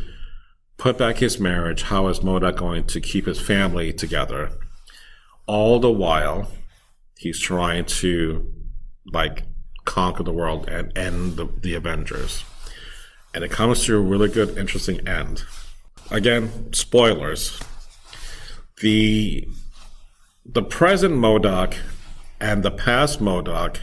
put 0.76 0.98
back 0.98 1.18
his 1.18 1.38
marriage? 1.38 1.82
How 1.82 2.08
is 2.08 2.18
MODOK 2.18 2.56
going 2.56 2.84
to 2.88 3.00
keep 3.00 3.26
his 3.26 3.40
family 3.40 3.92
together? 3.92 4.50
All 5.46 5.78
the 5.78 5.90
while, 5.90 6.50
he's 7.16 7.38
trying 7.38 7.84
to 7.84 8.52
like 9.12 9.44
conquer 9.84 10.24
the 10.24 10.32
world 10.32 10.68
and 10.68 10.96
end 10.98 11.36
the, 11.36 11.46
the 11.46 11.74
Avengers. 11.76 12.42
And 13.32 13.44
it 13.44 13.52
comes 13.52 13.84
to 13.84 13.96
a 13.96 14.00
really 14.00 14.28
good, 14.28 14.58
interesting 14.58 15.06
end. 15.06 15.44
Again, 16.10 16.72
spoilers. 16.72 17.60
The 18.80 19.46
the 20.44 20.62
present 20.64 21.14
MODOK 21.14 21.76
and 22.40 22.64
the 22.64 22.72
past 22.72 23.20
MODOK 23.20 23.78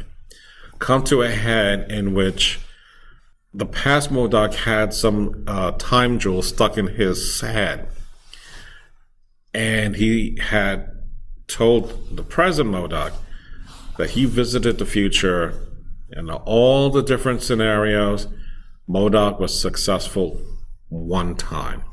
come 0.79 1.05
to 1.05 1.21
a 1.21 1.31
head 1.31 1.89
in 1.89 2.13
which 2.13 2.59
the 3.53 3.65
past 3.65 4.11
MODOK 4.11 4.53
had 4.53 4.93
some 4.93 5.43
uh, 5.47 5.71
time 5.71 6.19
jewel 6.19 6.41
stuck 6.41 6.77
in 6.77 6.87
his 6.87 7.41
head. 7.41 7.87
And 9.53 9.95
he 9.95 10.37
had 10.39 10.91
told 11.47 12.15
the 12.15 12.23
present 12.23 12.69
MODOK 12.69 13.13
that 13.97 14.11
he 14.11 14.25
visited 14.25 14.77
the 14.77 14.85
future 14.85 15.59
and 16.11 16.29
all 16.29 16.89
the 16.89 17.01
different 17.01 17.41
scenarios, 17.41 18.27
MODOK 18.87 19.39
was 19.39 19.59
successful 19.59 20.41
one 20.89 21.35
time. 21.35 21.83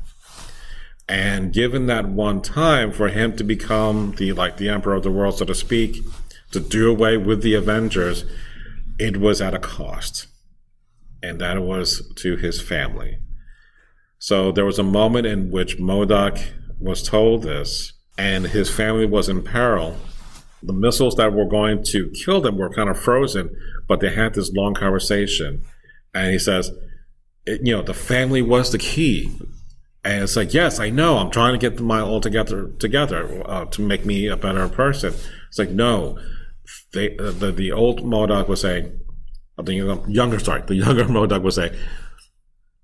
And 1.09 1.53
given 1.53 1.85
that 1.87 2.07
one 2.07 2.41
time 2.41 2.91
for 2.91 3.09
him 3.09 3.35
to 3.37 3.43
become 3.43 4.13
the 4.17 4.33
like 4.33 4.57
the 4.57 4.69
emperor 4.69 4.95
of 4.95 5.03
the 5.03 5.11
world, 5.11 5.37
so 5.37 5.45
to 5.45 5.55
speak, 5.55 6.03
to 6.51 6.59
do 6.59 6.89
away 6.89 7.17
with 7.17 7.41
the 7.41 7.53
Avengers, 7.53 8.25
it 8.99 9.17
was 9.17 9.41
at 9.41 9.53
a 9.53 9.59
cost. 9.59 10.27
And 11.23 11.39
that 11.41 11.61
was 11.61 12.11
to 12.17 12.37
his 12.37 12.61
family. 12.61 13.17
So 14.19 14.51
there 14.51 14.65
was 14.65 14.79
a 14.79 14.83
moment 14.83 15.27
in 15.27 15.51
which 15.51 15.77
MODOK 15.77 16.43
was 16.79 17.03
told 17.03 17.43
this, 17.43 17.93
and 18.17 18.47
his 18.47 18.69
family 18.69 19.05
was 19.05 19.29
in 19.29 19.43
peril. 19.43 19.97
The 20.63 20.73
missiles 20.73 21.15
that 21.15 21.33
were 21.33 21.47
going 21.47 21.83
to 21.85 22.09
kill 22.11 22.41
them 22.41 22.57
were 22.57 22.73
kind 22.73 22.89
of 22.89 22.99
frozen, 22.99 23.55
but 23.87 23.99
they 23.99 24.13
had 24.13 24.33
this 24.33 24.51
long 24.51 24.73
conversation. 24.73 25.63
And 26.13 26.31
he 26.31 26.39
says, 26.39 26.71
you 27.45 27.75
know, 27.75 27.83
the 27.83 27.93
family 27.93 28.41
was 28.41 28.71
the 28.71 28.77
key. 28.79 29.31
And 30.03 30.23
it's 30.23 30.35
like, 30.35 30.53
yes, 30.53 30.79
I 30.79 30.89
know. 30.89 31.17
I'm 31.17 31.31
trying 31.31 31.53
to 31.53 31.59
get 31.59 31.77
them 31.77 31.91
all 31.91 32.21
together 32.21 32.69
together 32.79 33.43
uh, 33.45 33.65
to 33.65 33.81
make 33.81 34.05
me 34.05 34.27
a 34.27 34.37
better 34.37 34.67
person. 34.67 35.13
It's 35.49 35.59
like, 35.59 35.69
no, 35.69 36.17
they, 36.93 37.17
uh, 37.17 37.31
the 37.31 37.51
the 37.51 37.71
old 37.71 38.01
MODOK 38.01 38.47
was 38.47 38.61
saying, 38.61 38.99
Think 39.65 40.05
the 40.05 40.11
younger, 40.11 40.39
sorry, 40.39 40.61
the 40.61 40.75
younger 40.85 41.05
MODOK 41.05 41.41
was 41.41 41.55
saying, 41.55 41.75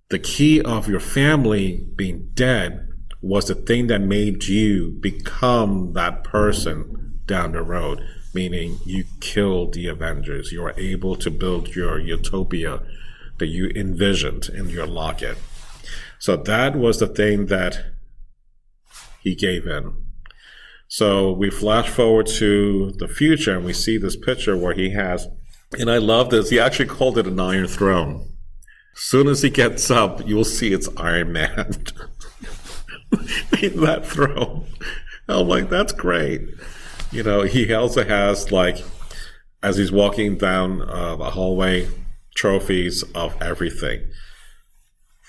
the 0.10 0.20
key 0.20 0.62
of 0.62 0.88
your 0.88 1.00
family 1.00 1.88
being 1.96 2.30
dead 2.34 2.88
was 3.22 3.48
the 3.48 3.56
thing 3.56 3.88
that 3.88 4.02
made 4.02 4.44
you 4.46 4.92
become 5.00 5.94
that 5.94 6.24
person 6.24 7.20
down 7.26 7.54
the 7.54 7.62
road. 7.62 8.02
Meaning, 8.34 8.80
you 8.86 9.06
killed 9.22 9.74
the 9.74 9.88
Avengers. 9.88 10.52
You 10.52 10.64
were 10.64 10.74
able 10.78 11.16
to 11.18 11.30
build 11.30 11.76
your 11.76 12.00
utopia 12.00 12.82
that 13.38 13.48
you 13.48 13.72
envisioned 13.76 14.50
in 14.50 14.70
your 14.70 14.88
locket. 14.88 15.38
So 16.20 16.36
that 16.36 16.76
was 16.76 17.00
the 17.00 17.08
thing 17.08 17.48
that 17.48 17.86
he 19.22 19.36
gave 19.36 19.68
in. 19.68 19.96
So 20.88 21.32
we 21.32 21.50
flash 21.50 21.90
forward 21.90 22.28
to 22.38 22.92
the 22.98 23.08
future 23.08 23.56
and 23.56 23.66
we 23.66 23.74
see 23.74 23.98
this 23.98 24.16
picture 24.16 24.56
where 24.56 24.74
he 24.74 24.92
has, 24.92 25.28
and 25.80 25.90
I 25.90 25.98
love 25.98 26.30
this, 26.30 26.50
he 26.50 26.60
actually 26.60 26.88
called 26.88 27.18
it 27.18 27.28
an 27.28 27.40
Iron 27.40 27.68
Throne. 27.68 28.28
As 28.96 29.02
soon 29.02 29.28
as 29.28 29.42
he 29.42 29.50
gets 29.50 29.90
up, 29.90 30.26
you'll 30.28 30.44
see 30.44 30.72
it's 30.74 30.90
Iron 30.98 31.34
Man 31.34 31.76
in 33.62 33.82
that 33.82 34.06
throne. 34.06 34.68
I'm 35.28 35.48
like, 35.48 35.70
that's 35.70 35.94
great. 35.94 36.42
You 37.12 37.24
know, 37.24 37.42
he 37.42 37.74
also 37.74 38.04
has 38.04 38.52
like, 38.52 38.84
as 39.62 39.78
he's 39.78 39.92
walking 39.92 40.38
down 40.38 40.82
uh, 40.82 41.16
the 41.16 41.32
hallway, 41.32 41.88
trophies 42.36 43.04
of 43.16 43.40
everything. 43.42 44.06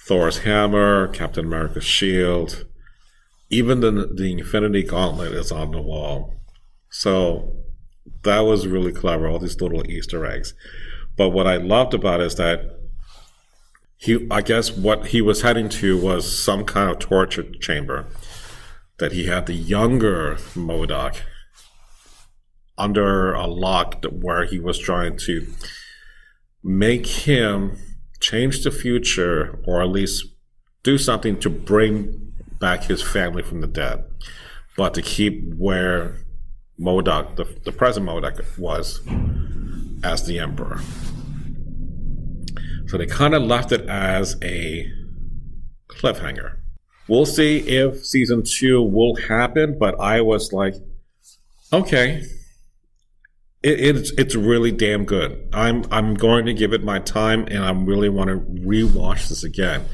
Thor's 0.07 0.38
hammer, 0.38 1.09
Captain 1.09 1.46
America's 1.46 1.85
shield, 1.85 2.66
even 3.48 3.80
the 3.80 3.90
the 3.90 4.33
Infinity 4.33 4.83
Gauntlet 4.83 5.33
is 5.33 5.52
on 5.52 5.70
the 5.70 5.80
wall. 5.80 6.35
So 6.90 7.63
that 8.25 8.41
was 8.41 8.67
really 8.67 8.93
clever. 8.93 9.27
All 9.29 9.39
these 9.39 9.61
little 9.61 9.89
Easter 9.89 10.27
eggs. 10.27 10.55
But 11.17 11.31
what 11.31 11.47
I 11.47 11.57
loved 11.57 11.95
about 11.95 12.21
it 12.21 12.27
is 12.27 12.35
that 12.37 12.79
he, 13.97 14.27
I 14.31 14.43
guess, 14.43 14.71
what 14.71 15.09
he 15.09 15.23
was 15.23 15.43
heading 15.43 15.69
to 15.71 15.99
was 15.99 16.37
some 16.37 16.65
kind 16.65 16.91
of 16.91 16.99
torture 16.99 17.45
chamber. 17.61 18.07
That 18.99 19.13
he 19.13 19.27
had 19.27 19.47
the 19.47 19.55
younger 19.55 20.37
MODOK 20.55 21.17
under 22.77 23.33
a 23.33 23.47
lock 23.47 24.05
where 24.11 24.45
he 24.45 24.59
was 24.59 24.79
trying 24.79 25.17
to 25.19 25.47
make 26.63 27.07
him 27.07 27.79
change 28.21 28.65
the 28.65 28.71
future 28.71 29.59
or 29.67 29.83
at 29.83 29.89
least 29.89 30.25
do 30.83 30.99
something 30.99 31.39
to 31.41 31.51
bring 31.51 32.33
back 32.59 32.85
his 32.85 33.03
family 33.03 33.43
from 33.43 33.61
the 33.61 33.67
dead, 33.67 34.05
but 34.77 34.95
to 34.95 35.03
keep 35.03 35.43
where 35.55 36.24
MODOK, 36.79 37.37
the, 37.37 37.45
the 37.65 37.73
present 37.73 38.07
MODOK, 38.07 38.59
was 38.59 39.01
as 40.03 40.27
the 40.27 40.39
emperor. 40.39 40.81
So 42.87 42.99
they 42.99 43.07
kind 43.07 43.35
of 43.35 43.43
left 43.43 43.73
it 43.73 43.89
as 43.89 44.37
a 44.43 44.91
cliffhanger. 45.89 46.57
we'll 47.09 47.27
see 47.27 47.59
if 47.59 48.05
season 48.05 48.43
two 48.43 48.83
will 48.83 49.17
happen. 49.17 49.79
But 49.79 49.99
I 50.01 50.21
was 50.21 50.53
like, 50.53 50.75
okay, 51.73 52.23
it, 53.63 53.81
it's 53.81 54.13
it's 54.13 54.35
really 54.35 54.71
damn 54.71 55.05
good. 55.05 55.49
I'm 55.53 55.85
I'm 55.91 56.15
going 56.15 56.47
to 56.47 56.55
give 56.55 56.73
it 56.73 56.85
my 56.85 56.99
time, 56.99 57.47
and 57.51 57.65
I 57.65 57.73
really 57.73 58.09
want 58.09 58.29
to 58.29 58.37
rewatch 58.37 59.29
this 59.29 59.45
again. 59.45 59.85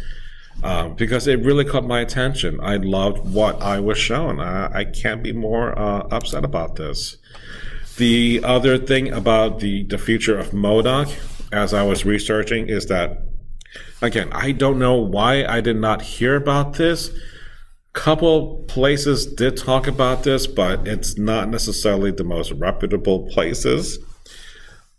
Um, 0.63 0.95
because 0.95 1.27
it 1.27 1.43
really 1.43 1.65
caught 1.65 1.87
my 1.87 2.01
attention. 2.01 2.61
I 2.63 2.77
loved 2.77 3.33
what 3.33 3.63
I 3.63 3.81
was 3.81 3.97
shown. 3.97 4.41
I, 4.41 4.81
I 4.81 4.85
can't 4.85 5.23
be 5.23 5.33
more 5.33 5.79
uh, 5.79 6.07
upset 6.11 6.45
about 6.45 6.77
this. 6.77 7.17
The 7.97 8.43
other 8.45 8.77
thing 8.77 9.11
about 9.11 9.61
the, 9.61 9.85
the 9.85 9.97
future 9.97 10.39
of 10.39 10.51
MODOK, 10.51 11.09
as 11.51 11.73
I 11.73 11.83
was 11.83 12.05
researching, 12.05 12.69
is 12.69 12.87
that, 12.87 13.23
again, 14.03 14.29
I 14.33 14.53
don't 14.53 14.79
know 14.79 14.97
why 14.97 15.47
I 15.47 15.63
did 15.63 15.77
not 15.77 16.03
hear 16.03 16.37
about 16.37 16.75
this. 16.75 17.11
Couple 17.95 18.65
places 18.69 19.27
did 19.27 19.57
talk 19.57 19.87
about 19.87 20.25
this, 20.25 20.47
but 20.47 20.87
it's 20.87 21.17
not 21.17 21.49
necessarily 21.49 22.11
the 22.11 22.25
most 22.25 22.53
reputable 22.53 23.29
places. 23.31 23.99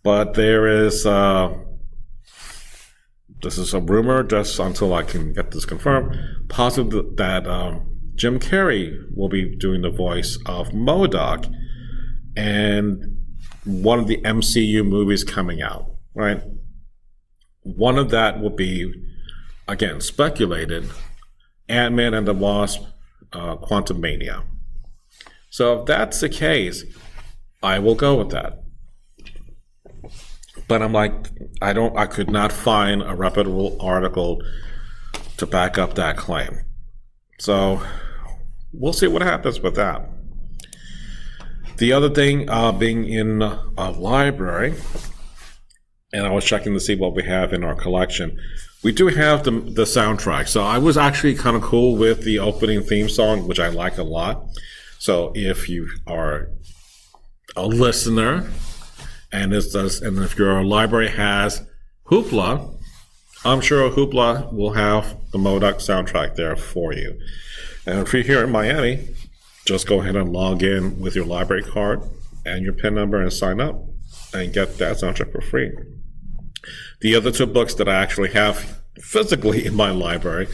But 0.04 0.34
there 0.34 0.68
is, 0.68 1.06
uh, 1.06 1.54
this 3.42 3.58
is 3.58 3.74
a 3.74 3.80
rumor 3.80 4.24
just 4.24 4.60
until 4.60 4.94
I 4.94 5.04
can 5.04 5.34
get 5.34 5.52
this 5.52 5.66
confirmed, 5.66 6.16
positive 6.50 7.16
that 7.18 7.48
um, 7.48 7.88
Jim 8.16 8.40
Carrey 8.40 8.96
will 9.16 9.30
be 9.30 9.56
doing 9.56 9.82
the 9.82 9.90
voice 9.90 10.38
of 10.46 10.70
MODOK 10.70 11.52
and 12.38 13.18
one 13.64 14.00
of 14.00 14.08
the 14.08 14.22
MCU 14.22 14.86
movies 14.86 15.24
coming 15.24 15.62
out, 15.62 15.96
right? 16.14 16.42
One 17.64 17.98
of 17.98 18.10
that 18.12 18.40
will 18.40 18.56
be, 18.56 18.94
again, 19.68 20.02
speculated 20.02 20.90
Ant 21.68 21.96
Man 21.96 22.14
and 22.14 22.28
the 22.28 22.34
Wasp, 22.34 22.84
uh, 23.34 23.58
Quantumania. 23.58 24.44
So 25.50 25.80
if 25.80 25.86
that's 25.86 26.20
the 26.20 26.30
case, 26.30 26.84
I 27.64 27.80
will 27.80 27.96
go 27.96 28.16
with 28.16 28.30
that. 28.30 28.64
But 30.68 30.82
I'm 30.82 30.94
like, 30.94 31.14
I 31.62 31.74
don't, 31.74 31.96
I 31.98 32.06
could 32.08 32.30
not 32.30 32.52
find 32.52 33.02
a 33.02 33.16
reputable 33.16 33.78
article 33.80 34.42
to 35.38 35.46
back 35.46 35.78
up 35.78 35.96
that 35.96 36.18
claim. 36.18 36.60
So 37.40 37.82
we'll 38.74 38.94
see 38.94 39.08
what 39.08 39.22
happens 39.22 39.60
with 39.60 39.76
that. 39.76 40.08
The 41.78 41.94
other 41.94 42.10
thing, 42.10 42.50
uh, 42.50 42.72
being 42.72 43.06
in 43.06 43.42
a 43.42 43.92
library, 43.92 44.76
and 46.14 46.28
I 46.28 46.32
was 46.32 46.46
checking 46.46 46.74
to 46.74 46.80
see 46.80 46.96
what 46.96 47.16
we 47.16 47.24
have 47.24 47.54
in 47.54 47.64
our 47.64 47.76
collection. 47.76 48.38
We 48.84 48.92
do 48.92 49.08
have 49.08 49.44
the, 49.44 49.52
the 49.52 49.84
soundtrack. 49.84 50.48
So 50.48 50.64
I 50.64 50.78
was 50.78 50.98
actually 50.98 51.36
kind 51.36 51.56
of 51.56 51.62
cool 51.62 51.96
with 51.96 52.24
the 52.24 52.40
opening 52.40 52.82
theme 52.82 53.10
song, 53.10 53.48
which 53.48 53.60
I 53.60 53.70
like 53.70 53.98
a 53.98 54.04
lot. 54.04 54.46
So 55.00 55.32
if 55.36 55.70
you 55.70 55.90
are 56.06 56.50
a 57.56 57.66
listener 57.66 58.50
and 59.32 59.54
it 59.54 59.66
does, 59.72 60.02
and 60.02 60.18
if 60.20 60.38
your 60.38 60.64
library 60.64 61.10
has 61.10 61.66
Hoopla, 62.06 62.78
I'm 63.44 63.62
sure 63.62 63.90
Hoopla 63.90 64.54
will 64.54 64.74
have 64.74 65.18
the 65.32 65.38
MODOK 65.38 65.76
soundtrack 65.76 66.36
there 66.36 66.56
for 66.56 66.94
you. 66.94 67.20
And 67.86 68.00
if 68.00 68.14
you're 68.14 68.22
here 68.24 68.44
in 68.44 68.52
Miami, 68.52 69.08
just 69.66 69.88
go 69.88 70.02
ahead 70.02 70.16
and 70.16 70.32
log 70.32 70.62
in 70.62 71.00
with 71.00 71.16
your 71.16 71.26
library 71.26 71.64
card 71.64 72.02
and 72.46 72.64
your 72.64 72.74
PIN 72.74 72.96
number 72.96 73.22
and 73.22 73.32
sign 73.32 73.60
up 73.60 73.84
and 74.34 74.54
get 74.54 74.78
that 74.78 74.98
soundtrack 74.98 75.32
for 75.32 75.42
free. 75.42 75.72
The 77.02 77.16
other 77.16 77.32
two 77.32 77.48
books 77.48 77.74
that 77.76 77.90
I 77.90 77.96
actually 77.96 78.32
have 78.32 78.82
physically 79.00 79.66
in 79.66 79.74
my 79.74 79.92
library 79.92 80.48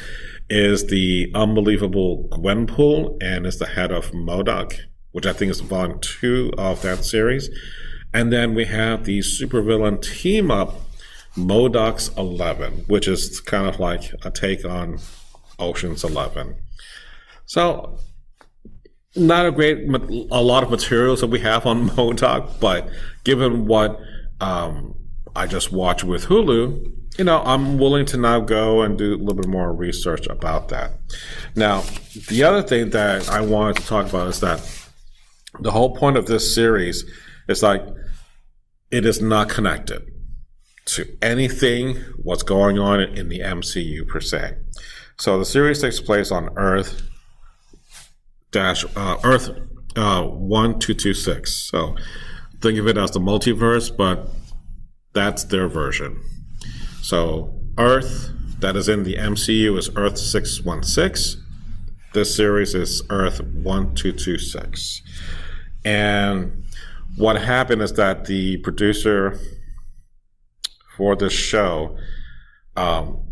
is 0.50 0.88
the 0.88 1.32
Unbelievable 1.36 2.30
Gwenpool 2.32 3.18
and 3.22 3.46
is 3.46 3.60
the 3.60 3.66
head 3.66 3.92
of 3.92 4.12
MODOK, 4.12 4.80
which 5.12 5.26
I 5.26 5.34
think 5.34 5.52
is 5.52 5.60
volume 5.60 6.00
two 6.00 6.54
of 6.58 6.82
that 6.84 7.04
series. 7.04 7.50
And 8.18 8.34
then 8.34 8.56
we 8.56 8.66
have 8.66 9.04
the 9.04 9.20
supervillain 9.20 10.02
team 10.02 10.50
up 10.50 10.82
MODOK's 11.36 12.10
11, 12.18 12.86
which 12.88 13.08
is 13.08 13.40
kind 13.40 13.68
of 13.68 13.80
like 13.80 14.12
a 14.26 14.32
take 14.32 14.66
on 14.66 14.98
Ocean's 15.60 16.04
11. 16.04 16.56
So, 17.46 18.00
not 19.16 19.46
a 19.46 19.52
great, 19.52 19.88
a 20.32 20.42
lot 20.42 20.64
of 20.64 20.72
materials 20.72 21.22
that 21.22 21.28
we 21.28 21.42
have 21.42 21.68
on 21.68 21.90
MODOK, 21.92 22.60
but 22.60 22.90
given 23.24 23.68
what 23.68 24.00
um, 24.42 24.96
I 25.36 25.46
just 25.46 25.72
watched 25.72 26.04
with 26.04 26.26
Hulu, 26.26 26.92
you 27.20 27.24
know, 27.24 27.44
I'm 27.46 27.78
willing 27.78 28.08
to 28.08 28.18
now 28.18 28.40
go 28.40 28.82
and 28.82 28.98
do 28.98 29.14
a 29.14 29.18
little 29.18 29.36
bit 29.36 29.48
more 29.48 29.72
research 29.72 30.26
about 30.26 30.70
that. 30.70 30.94
Now, 31.56 31.84
the 32.30 32.42
other 32.42 32.64
thing 32.64 32.90
that 32.90 33.30
I 33.30 33.42
wanted 33.42 33.76
to 33.76 33.86
talk 33.86 34.10
about 34.10 34.28
is 34.28 34.40
that 34.40 34.60
the 35.60 35.70
whole 35.70 35.96
point 35.96 36.18
of 36.18 36.26
this 36.26 36.56
series 36.56 37.06
is 37.48 37.62
like 37.62 37.84
it 38.92 39.06
is 39.06 39.22
not 39.22 39.50
connected 39.50 40.04
to 40.86 41.18
anything 41.22 41.98
what's 42.18 42.44
going 42.44 42.80
on 42.80 43.02
in 43.02 43.30
the 43.30 43.40
MCU 43.40 44.08
per 44.08 44.22
se. 44.22 44.58
So 45.20 45.38
the 45.38 45.46
series 45.46 45.82
takes 45.82 46.00
place 46.00 46.32
on 46.32 46.50
Earth 46.58 47.02
dash 48.52 48.86
uh, 48.96 49.18
Earth 49.24 49.50
uh, 49.96 50.24
one 50.24 50.80
two 50.80 50.94
two 50.94 51.14
six. 51.14 51.54
So 51.54 51.96
think 52.62 52.80
of 52.80 52.88
it 52.88 52.98
as 52.98 53.12
the 53.12 53.20
multiverse, 53.20 53.96
but 53.96 54.30
that's 55.14 55.44
their 55.46 55.68
version. 55.68 56.22
So 57.02 57.60
Earth 57.78 58.32
that 58.60 58.76
is 58.76 58.88
in 58.90 59.04
the 59.04 59.16
MCU 59.16 59.78
is 59.78 59.90
Earth 59.96 60.18
six 60.18 60.62
one 60.62 60.84
six. 60.84 61.38
This 62.14 62.34
series 62.34 62.74
is 62.74 63.04
Earth 63.10 63.42
one 63.42 63.94
two 63.96 64.14
two 64.14 64.38
six, 64.38 65.02
and 65.84 66.64
what 67.18 67.42
happened 67.42 67.82
is 67.82 67.94
that 67.94 68.26
the 68.26 68.58
producer 68.58 69.40
for 70.96 71.16
this 71.16 71.34
show 71.34 71.98
um, 72.76 73.24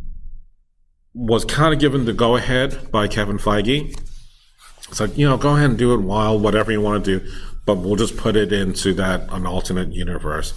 was 1.13 1.45
kind 1.45 1.73
of 1.73 1.79
given 1.79 2.05
the 2.05 2.13
go 2.13 2.35
ahead 2.35 2.91
by 2.91 3.07
Kevin 3.07 3.37
Feige. 3.37 3.97
It's 4.89 4.99
like, 4.99 5.17
you 5.17 5.27
know, 5.27 5.37
go 5.37 5.55
ahead 5.55 5.69
and 5.69 5.79
do 5.79 5.93
it 5.93 6.01
while 6.01 6.37
whatever 6.37 6.71
you 6.71 6.81
want 6.81 7.05
to 7.05 7.19
do, 7.19 7.31
but 7.65 7.75
we'll 7.75 7.95
just 7.95 8.17
put 8.17 8.35
it 8.35 8.51
into 8.51 8.93
that 8.95 9.31
an 9.31 9.45
alternate 9.45 9.93
universe. 9.93 10.53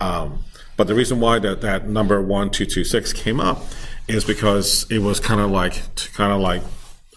Um, 0.00 0.44
but 0.76 0.86
the 0.86 0.94
reason 0.94 1.20
why 1.20 1.38
that, 1.40 1.60
that 1.60 1.88
number 1.88 2.22
one 2.22 2.50
two 2.50 2.66
two 2.66 2.84
six 2.84 3.12
came 3.12 3.40
up 3.40 3.62
is 4.08 4.24
because 4.24 4.86
it 4.90 5.00
was 5.00 5.20
kind 5.20 5.40
of 5.40 5.50
like 5.50 5.94
to 5.96 6.10
kind 6.12 6.32
of 6.32 6.40
like 6.40 6.62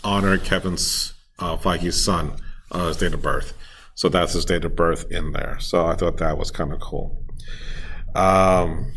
honor 0.03 0.37
Kevin's 0.37 1.13
uh, 1.39 1.57
Feige's 1.57 2.03
son, 2.03 2.33
uh, 2.71 2.87
his 2.87 2.97
date 2.97 3.13
of 3.13 3.21
birth. 3.21 3.53
So 3.95 4.09
that's 4.09 4.33
his 4.33 4.45
date 4.45 4.65
of 4.65 4.75
birth 4.75 5.05
in 5.11 5.31
there. 5.31 5.57
So 5.59 5.85
I 5.85 5.95
thought 5.95 6.17
that 6.17 6.37
was 6.37 6.51
kind 6.51 6.73
of 6.73 6.79
cool. 6.79 7.23
Um, 8.15 8.91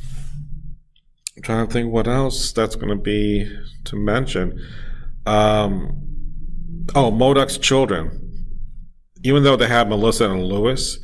I'm 1.37 1.43
trying 1.43 1.67
to 1.67 1.73
think 1.73 1.93
what 1.93 2.09
else 2.09 2.53
that's 2.53 2.77
going 2.77 2.89
to 2.89 2.97
be 2.97 3.51
to 3.85 3.97
mention. 3.97 4.59
Um, 5.27 6.07
oh, 6.95 7.11
MODOK's 7.11 7.59
children. 7.59 8.23
Even 9.23 9.43
though 9.43 9.57
they 9.57 9.67
have 9.67 9.89
Melissa 9.89 10.31
and 10.31 10.45
Lewis, 10.45 10.99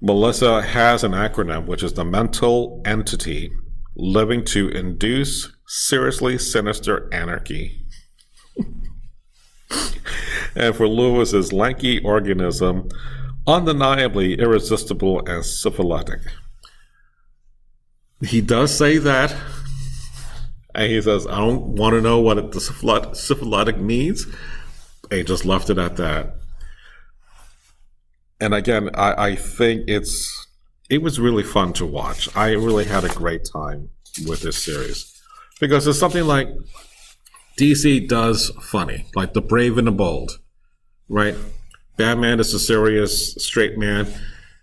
Melissa 0.00 0.62
has 0.62 1.04
an 1.04 1.12
acronym, 1.12 1.66
which 1.66 1.82
is 1.82 1.94
the 1.94 2.04
mental 2.04 2.82
entity 2.84 3.50
living 3.96 4.44
to 4.44 4.68
induce 4.68 5.50
seriously 5.66 6.38
sinister 6.38 7.08
anarchy. 7.12 7.86
and 10.54 10.74
for 10.74 10.86
Lewis 10.88 11.32
is 11.32 11.52
lanky 11.52 12.02
organism 12.02 12.88
undeniably 13.46 14.34
irresistible 14.34 15.20
and 15.26 15.44
syphilitic. 15.44 16.20
He 18.20 18.40
does 18.40 18.76
say 18.76 18.98
that. 18.98 19.34
And 20.74 20.90
he 20.90 21.02
says, 21.02 21.26
I 21.26 21.36
don't 21.36 21.76
want 21.76 21.94
to 21.94 22.00
know 22.00 22.20
what 22.20 22.52
the 22.52 22.60
syphilitic 23.14 23.78
means. 23.78 24.26
And 25.10 25.26
just 25.26 25.44
left 25.44 25.68
it 25.68 25.78
at 25.78 25.96
that. 25.96 26.36
And 28.40 28.54
again, 28.54 28.90
I, 28.94 29.26
I 29.26 29.34
think 29.36 29.84
it's 29.86 30.48
it 30.88 31.02
was 31.02 31.20
really 31.20 31.42
fun 31.42 31.72
to 31.74 31.86
watch. 31.86 32.34
I 32.36 32.52
really 32.52 32.84
had 32.84 33.04
a 33.04 33.08
great 33.08 33.48
time 33.50 33.90
with 34.26 34.42
this 34.42 34.62
series. 34.62 35.08
Because 35.60 35.86
it's 35.86 35.98
something 35.98 36.24
like 36.24 36.48
DC 37.58 38.08
does 38.08 38.50
funny, 38.60 39.06
like 39.14 39.32
the 39.32 39.40
brave 39.40 39.78
and 39.78 39.86
the 39.86 39.92
bold, 39.92 40.38
right? 41.08 41.36
Batman 41.96 42.40
is 42.40 42.54
a 42.54 42.58
serious 42.58 43.34
straight 43.34 43.78
man. 43.78 44.08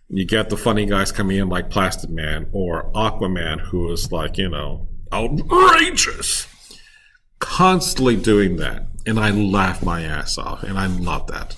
You 0.09 0.25
get 0.25 0.49
the 0.49 0.57
funny 0.57 0.85
guys 0.85 1.11
coming 1.11 1.37
in 1.37 1.49
like 1.49 1.69
Plastic 1.69 2.09
Man 2.09 2.49
or 2.51 2.91
Aquaman, 2.93 3.59
who 3.59 3.91
is 3.91 4.11
like, 4.11 4.37
you 4.37 4.49
know, 4.49 4.87
outrageous. 5.13 6.47
Constantly 7.39 8.15
doing 8.15 8.57
that. 8.57 8.87
And 9.05 9.19
I 9.19 9.31
laugh 9.31 9.83
my 9.83 10.01
ass 10.01 10.37
off. 10.37 10.63
And 10.63 10.77
I 10.77 10.87
love 10.87 11.27
that. 11.27 11.55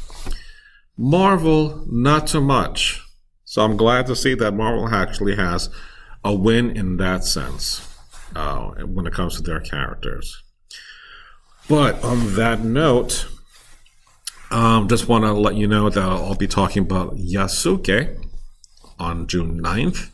Marvel, 0.98 1.86
not 1.90 2.30
so 2.30 2.42
much. 2.42 3.02
So 3.46 3.64
I'm 3.64 3.78
glad 3.78 4.06
to 4.08 4.16
see 4.16 4.36
that 4.36 4.54
Marvel 4.54 4.88
actually 4.94 5.36
has 5.36 5.70
a 6.24 6.34
win 6.34 6.72
in 6.78 6.98
that 6.98 7.24
sense 7.24 7.88
uh, 8.36 8.70
when 8.86 9.08
it 9.08 9.14
comes 9.14 9.36
to 9.38 9.42
their 9.42 9.60
characters. 9.60 10.44
But 11.68 12.04
on 12.04 12.36
that 12.36 12.62
note, 12.62 13.28
um, 14.52 14.88
just 14.88 15.08
want 15.08 15.24
to 15.24 15.34
let 15.34 15.56
you 15.56 15.68
know 15.68 15.90
that 15.90 16.04
I'll 16.04 16.36
be 16.36 16.48
talking 16.48 16.84
about 16.84 17.16
Yasuke 17.16 18.24
on 19.00 19.28
June 19.28 19.62
9th. 19.62 20.10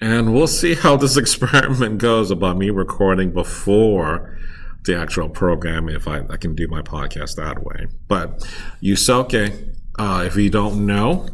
And 0.00 0.34
we'll 0.34 0.46
see 0.46 0.74
how 0.74 0.96
this 0.96 1.16
experiment 1.24 1.98
goes 1.98 2.30
about 2.30 2.56
me 2.56 2.70
recording 2.70 3.32
before 3.32 4.38
the 4.84 4.96
actual 4.96 5.28
program 5.28 5.88
if 5.88 6.06
I, 6.08 6.22
I 6.28 6.36
can 6.36 6.54
do 6.54 6.68
my 6.68 6.82
podcast 6.82 7.36
that 7.36 7.62
way. 7.62 7.86
But 8.08 8.40
Yasuke, 8.82 9.74
uh, 9.98 10.24
if 10.26 10.36
you 10.36 10.50
don't 10.50 10.84
know, 10.86 11.28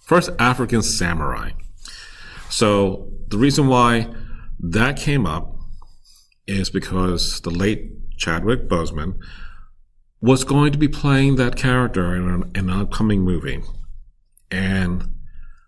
first 0.00 0.30
African 0.38 0.82
samurai. 0.82 1.50
So 2.50 3.10
the 3.28 3.38
reason 3.38 3.66
why 3.68 4.08
that 4.60 4.96
came 4.96 5.26
up 5.26 5.56
is 6.46 6.70
because 6.70 7.40
the 7.40 7.50
late 7.50 7.90
Chadwick 8.16 8.68
Boseman 8.68 9.16
was 10.24 10.42
going 10.42 10.72
to 10.72 10.78
be 10.78 10.88
playing 10.88 11.36
that 11.36 11.54
character 11.54 12.16
in 12.16 12.26
an, 12.26 12.50
in 12.54 12.70
an 12.70 12.80
upcoming 12.80 13.20
movie. 13.20 13.62
And 14.50 15.16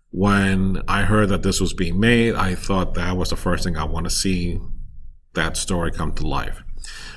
when 0.09 0.81
I 0.87 1.03
heard 1.03 1.29
that 1.29 1.43
this 1.43 1.61
was 1.61 1.73
being 1.73 1.99
made, 1.99 2.33
I 2.33 2.55
thought 2.55 2.95
that 2.95 3.15
was 3.15 3.29
the 3.29 3.35
first 3.35 3.63
thing 3.63 3.77
I 3.77 3.83
want 3.83 4.05
to 4.05 4.09
see 4.09 4.59
that 5.35 5.57
story 5.57 5.91
come 5.91 6.11
to 6.13 6.25
life. 6.25 6.63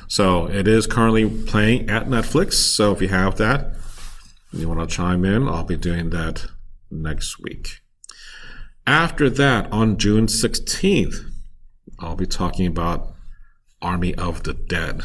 So 0.07 0.49
it 0.51 0.69
is 0.69 0.87
currently 0.87 1.31
playing 1.47 1.89
at 1.89 2.09
Netflix. 2.09 2.55
So 2.55 2.93
if 2.93 3.01
you 3.01 3.09
have 3.09 3.39
that, 3.39 3.75
you 4.53 4.69
want 4.69 4.87
to 4.87 4.95
chime 4.95 5.25
in, 5.25 5.49
I'll 5.49 5.65
be 5.65 5.79
doing 5.79 6.11
that 6.11 6.45
next 6.91 7.41
week. 7.41 7.79
After 8.87 9.31
that, 9.31 9.73
on 9.73 9.97
June 9.97 10.27
16th, 10.27 11.25
I'll 12.01 12.17
be 12.17 12.27
talking 12.27 12.67
about 12.67 13.15
Army 13.81 14.15
of 14.17 14.43
the 14.43 14.53
Dead. 14.53 15.05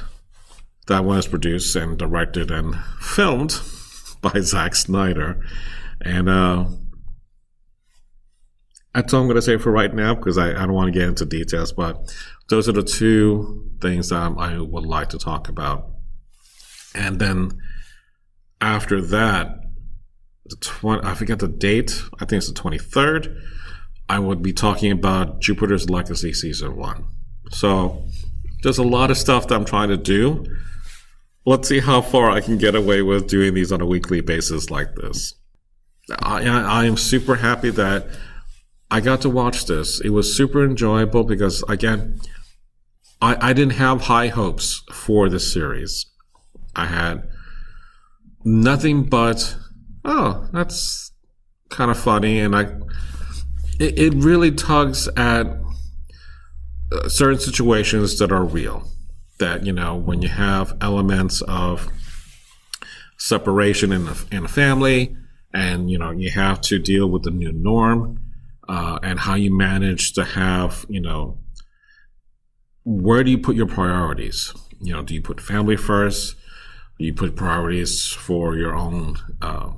That 0.87 1.03
one 1.03 1.17
is 1.17 1.27
produced 1.27 1.75
and 1.75 1.97
directed 1.97 2.51
and 2.51 2.75
filmed 3.01 3.59
by 4.21 4.39
Zack 4.39 4.75
Snyder. 4.75 5.43
And 6.01 6.29
uh, 6.29 6.65
that's 8.93 9.13
all 9.13 9.21
I'm 9.21 9.27
going 9.27 9.35
to 9.35 9.41
say 9.41 9.57
for 9.57 9.71
right 9.71 9.93
now 9.93 10.15
because 10.15 10.37
I, 10.37 10.51
I 10.51 10.65
don't 10.65 10.73
want 10.73 10.93
to 10.93 10.99
get 10.99 11.07
into 11.07 11.25
details. 11.25 11.71
But 11.71 12.15
those 12.49 12.69
are 12.69 12.73
the 12.73 12.83
two 12.83 13.71
things 13.81 14.09
that 14.09 14.33
I 14.37 14.57
would 14.59 14.85
like 14.85 15.09
to 15.09 15.17
talk 15.17 15.49
about. 15.49 15.89
And 16.93 17.19
then 17.19 17.51
after 18.61 19.01
that, 19.01 19.59
the 20.45 20.55
20, 20.57 21.07
I 21.07 21.15
forget 21.15 21.39
the 21.39 21.47
date. 21.47 22.01
I 22.19 22.25
think 22.25 22.39
it's 22.39 22.47
the 22.47 22.53
23rd. 22.53 23.35
I 24.07 24.19
would 24.19 24.43
be 24.43 24.53
talking 24.53 24.91
about 24.91 25.41
Jupiter's 25.41 25.89
Legacy 25.89 26.33
Season 26.33 26.75
1. 26.75 27.05
So 27.51 28.05
there's 28.61 28.77
a 28.77 28.83
lot 28.83 29.11
of 29.11 29.17
stuff 29.17 29.47
that 29.47 29.55
I'm 29.55 29.65
trying 29.65 29.89
to 29.89 29.97
do. 29.97 30.45
Let's 31.45 31.67
see 31.67 31.79
how 31.79 32.01
far 32.01 32.31
I 32.31 32.41
can 32.41 32.57
get 32.57 32.73
away 32.75 33.03
with 33.03 33.27
doing 33.27 33.53
these 33.53 33.71
on 33.71 33.81
a 33.81 33.85
weekly 33.85 34.21
basis 34.21 34.71
like 34.71 34.95
this. 34.95 35.35
I, 36.21 36.47
I 36.47 36.85
am 36.85 36.97
super 36.97 37.35
happy 37.35 37.69
that 37.71 38.07
I 38.89 38.99
got 38.99 39.21
to 39.21 39.29
watch 39.29 39.65
this. 39.65 40.01
It 40.01 40.09
was 40.09 40.35
super 40.35 40.63
enjoyable 40.63 41.23
because, 41.23 41.63
again, 41.67 42.19
I, 43.21 43.49
I 43.49 43.53
didn't 43.53 43.73
have 43.73 44.01
high 44.01 44.27
hopes 44.27 44.83
for 44.91 45.29
this 45.29 45.51
series. 45.51 46.07
I 46.75 46.87
had 46.87 47.27
nothing 48.43 49.03
but, 49.03 49.55
oh, 50.03 50.47
that's 50.51 51.11
kind 51.69 51.91
of 51.91 51.97
funny. 51.97 52.39
And 52.39 52.55
I, 52.55 52.63
it, 53.79 53.99
it 53.99 54.13
really 54.15 54.51
tugs 54.51 55.07
at 55.15 55.47
uh, 56.91 57.07
certain 57.07 57.39
situations 57.39 58.17
that 58.19 58.31
are 58.31 58.45
real. 58.45 58.89
That, 59.37 59.65
you 59.65 59.73
know, 59.73 59.95
when 59.95 60.21
you 60.21 60.29
have 60.29 60.77
elements 60.79 61.41
of 61.41 61.89
separation 63.17 63.91
in 63.91 64.07
a, 64.07 64.15
in 64.31 64.45
a 64.45 64.47
family 64.47 65.15
and, 65.53 65.89
you 65.91 65.97
know, 65.97 66.11
you 66.11 66.31
have 66.31 66.61
to 66.61 66.79
deal 66.79 67.09
with 67.09 67.23
the 67.23 67.31
new 67.31 67.51
norm 67.51 68.21
uh, 68.69 68.99
and 69.03 69.19
how 69.19 69.35
you 69.35 69.53
manage 69.53 70.13
to 70.13 70.23
have, 70.23 70.85
you 70.87 71.01
know, 71.01 71.37
where 72.85 73.23
do 73.23 73.31
you 73.31 73.37
put 73.37 73.55
your 73.55 73.67
priorities? 73.67 74.53
You 74.79 74.93
know, 74.93 75.01
do 75.01 75.13
you 75.13 75.21
put 75.21 75.41
family 75.41 75.75
first? 75.75 76.35
Do 76.97 77.05
you 77.05 77.13
put 77.13 77.35
priorities 77.35 78.07
for 78.13 78.55
your 78.55 78.73
own, 78.73 79.17
uh, 79.41 79.71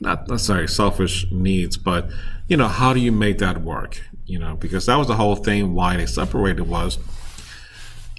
not 0.00 0.28
necessarily 0.28 0.66
selfish 0.66 1.26
needs, 1.30 1.76
but, 1.76 2.10
you 2.48 2.56
know, 2.56 2.68
how 2.68 2.92
do 2.92 3.00
you 3.00 3.12
make 3.12 3.38
that 3.38 3.62
work? 3.62 4.02
You 4.26 4.40
know, 4.40 4.56
because 4.56 4.86
that 4.86 4.96
was 4.96 5.06
the 5.06 5.16
whole 5.16 5.36
thing 5.36 5.74
why 5.74 5.96
they 5.96 6.06
separated 6.06 6.62
was 6.62 6.98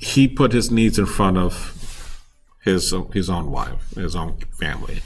he 0.05 0.27
put 0.27 0.53
his 0.53 0.69
needs 0.69 0.99
in 0.99 1.07
front 1.07 1.35
of 1.35 2.21
his 2.63 2.93
his 3.11 3.27
own 3.27 3.49
wife, 3.49 3.89
his 3.95 4.15
own 4.15 4.37
family. 4.59 5.01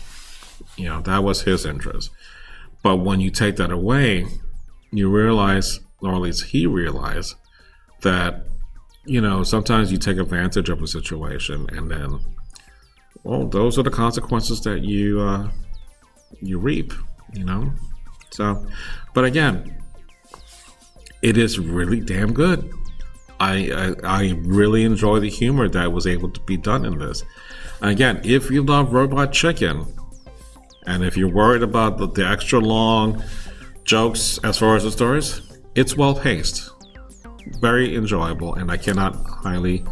You 0.76 0.90
know, 0.90 1.02
that 1.02 1.24
was 1.24 1.44
his 1.44 1.66
interest. 1.66 2.12
But 2.84 2.98
when 2.98 3.22
you 3.22 3.32
take 3.32 3.56
that 3.56 3.72
away, 3.72 4.28
you 4.92 5.10
realize, 5.10 5.80
or 6.02 6.14
at 6.14 6.22
least 6.22 6.46
he 6.48 6.68
realized, 6.68 7.36
that 8.02 8.46
you 9.06 9.22
know 9.22 9.44
sometimes 9.44 9.90
you 9.90 9.98
take 9.98 10.18
advantage 10.18 10.68
of 10.68 10.82
a 10.82 10.88
situation, 10.88 11.68
and 11.72 11.90
then, 11.90 12.20
well, 13.24 13.48
those 13.48 13.80
are 13.80 13.84
the 13.84 13.90
consequences 13.90 14.60
that 14.62 14.84
you 14.84 15.22
uh, 15.22 15.50
you 16.42 16.60
reap. 16.60 16.92
You 17.34 17.46
know, 17.46 17.72
so, 18.32 18.66
but 19.14 19.24
again, 19.24 19.82
it 21.22 21.38
is 21.38 21.58
really 21.58 22.02
damn 22.02 22.34
good. 22.34 22.70
I, 23.40 23.96
I, 24.04 24.22
I 24.22 24.34
really 24.42 24.84
enjoy 24.84 25.20
the 25.20 25.30
humor 25.30 25.70
that 25.70 25.92
was 25.92 26.06
able 26.06 26.30
to 26.30 26.40
be 26.42 26.58
done 26.58 26.86
in 26.86 26.98
this. 27.00 27.24
again, 27.82 28.22
if 28.24 28.52
you 28.52 28.64
love 28.64 28.94
Robot 28.94 29.32
Chicken, 29.32 29.86
and 30.86 31.04
if 31.04 31.16
you're 31.16 31.32
worried 31.32 31.64
about 31.64 31.98
the, 31.98 32.08
the 32.08 32.28
extra 32.28 32.60
long 32.60 33.24
jokes 33.84 34.40
as 34.44 34.58
far 34.58 34.76
as 34.76 34.84
the 34.84 34.92
stories, 34.92 35.42
it's 35.76 35.96
well 35.96 36.16
paced, 36.16 36.70
very 37.60 37.96
enjoyable, 37.96 38.56
and 38.56 38.72
I 38.72 38.78
cannot 38.78 39.16
highly, 39.26 39.86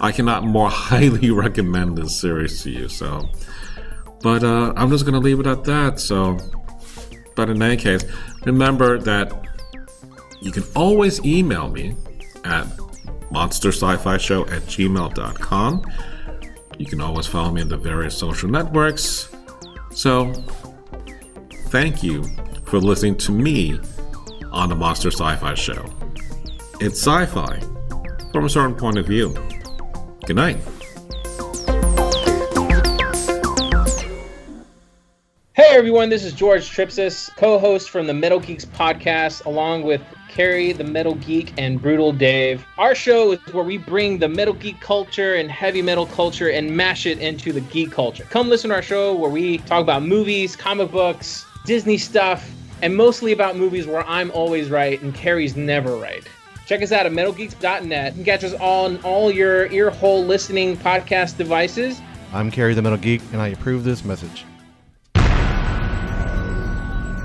I 0.00 0.12
cannot 0.12 0.44
more 0.44 0.70
highly 0.88 1.30
recommend 1.30 1.98
this 1.98 2.18
series 2.20 2.62
to 2.62 2.70
you. 2.70 2.88
So, 2.88 3.28
but 4.22 4.44
uh, 4.44 4.72
I'm 4.76 4.90
just 4.90 5.04
gonna 5.04 5.18
leave 5.18 5.40
it 5.40 5.46
at 5.46 5.64
that. 5.64 5.98
So, 5.98 6.38
but 7.34 7.48
in 7.48 7.60
any 7.60 7.76
case, 7.76 8.04
remember 8.44 8.98
that 8.98 9.48
you 10.40 10.52
can 10.52 10.64
always 10.76 11.24
email 11.24 11.68
me 11.68 11.96
at 12.44 12.66
monstersci-fi-show 13.30 14.42
at 14.46 14.62
gmail.com. 14.62 15.84
You 16.78 16.86
can 16.86 17.00
always 17.00 17.26
follow 17.26 17.50
me 17.50 17.62
on 17.62 17.68
the 17.68 17.76
various 17.76 18.16
social 18.16 18.48
networks. 18.48 19.34
So, 19.92 20.32
thank 21.68 22.02
you 22.02 22.24
for 22.64 22.80
listening 22.80 23.16
to 23.18 23.32
me 23.32 23.78
on 24.50 24.68
the 24.68 24.74
Monster 24.74 25.10
Sci 25.10 25.36
Fi 25.36 25.54
Show. 25.54 25.84
It's 26.80 27.00
sci 27.00 27.26
fi 27.26 27.60
from 28.32 28.44
a 28.44 28.48
certain 28.48 28.74
point 28.74 28.98
of 28.98 29.06
view. 29.06 29.32
Good 30.26 30.36
night. 30.36 30.56
Hey 35.52 35.70
everyone, 35.70 36.08
this 36.08 36.24
is 36.24 36.32
George 36.32 36.68
Tripsis, 36.68 37.34
co-host 37.36 37.90
from 37.90 38.06
the 38.08 38.14
Metal 38.14 38.40
Geeks 38.40 38.64
podcast, 38.64 39.44
along 39.44 39.84
with 39.84 40.02
Carrie, 40.28 40.72
the 40.72 40.84
Metal 40.84 41.14
Geek, 41.14 41.52
and 41.58 41.80
Brutal 41.80 42.12
Dave. 42.12 42.64
Our 42.78 42.94
show 42.94 43.32
is 43.32 43.38
where 43.52 43.64
we 43.64 43.78
bring 43.78 44.18
the 44.18 44.28
metal 44.28 44.54
geek 44.54 44.80
culture 44.80 45.34
and 45.34 45.50
heavy 45.50 45.82
metal 45.82 46.06
culture 46.06 46.50
and 46.50 46.76
mash 46.76 47.06
it 47.06 47.18
into 47.18 47.52
the 47.52 47.60
geek 47.60 47.90
culture. 47.92 48.24
Come 48.30 48.48
listen 48.48 48.70
to 48.70 48.76
our 48.76 48.82
show 48.82 49.14
where 49.14 49.30
we 49.30 49.58
talk 49.58 49.82
about 49.82 50.02
movies, 50.02 50.56
comic 50.56 50.90
books, 50.90 51.46
Disney 51.64 51.98
stuff, 51.98 52.50
and 52.82 52.96
mostly 52.96 53.32
about 53.32 53.56
movies 53.56 53.86
where 53.86 54.06
I'm 54.06 54.30
always 54.32 54.70
right 54.70 55.00
and 55.00 55.14
Carrie's 55.14 55.56
never 55.56 55.96
right. 55.96 56.24
Check 56.66 56.82
us 56.82 56.92
out 56.92 57.06
at 57.06 57.12
metalgeeks.net. 57.12 58.12
You 58.12 58.16
can 58.16 58.24
catch 58.24 58.44
us 58.44 58.54
on 58.54 58.98
all 59.02 59.30
your 59.30 59.68
earhole 59.68 60.26
listening 60.26 60.76
podcast 60.76 61.36
devices. 61.36 62.00
I'm 62.32 62.50
Carrie 62.50 62.74
the 62.74 62.82
Metal 62.82 62.98
Geek, 62.98 63.22
and 63.32 63.40
I 63.40 63.48
approve 63.48 63.84
this 63.84 64.04
message. 64.04 64.44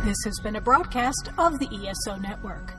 This 0.09 0.17
has 0.23 0.39
been 0.43 0.55
a 0.55 0.61
broadcast 0.61 1.29
of 1.37 1.59
the 1.59 1.67
ESO 1.67 2.15
Network. 2.17 2.78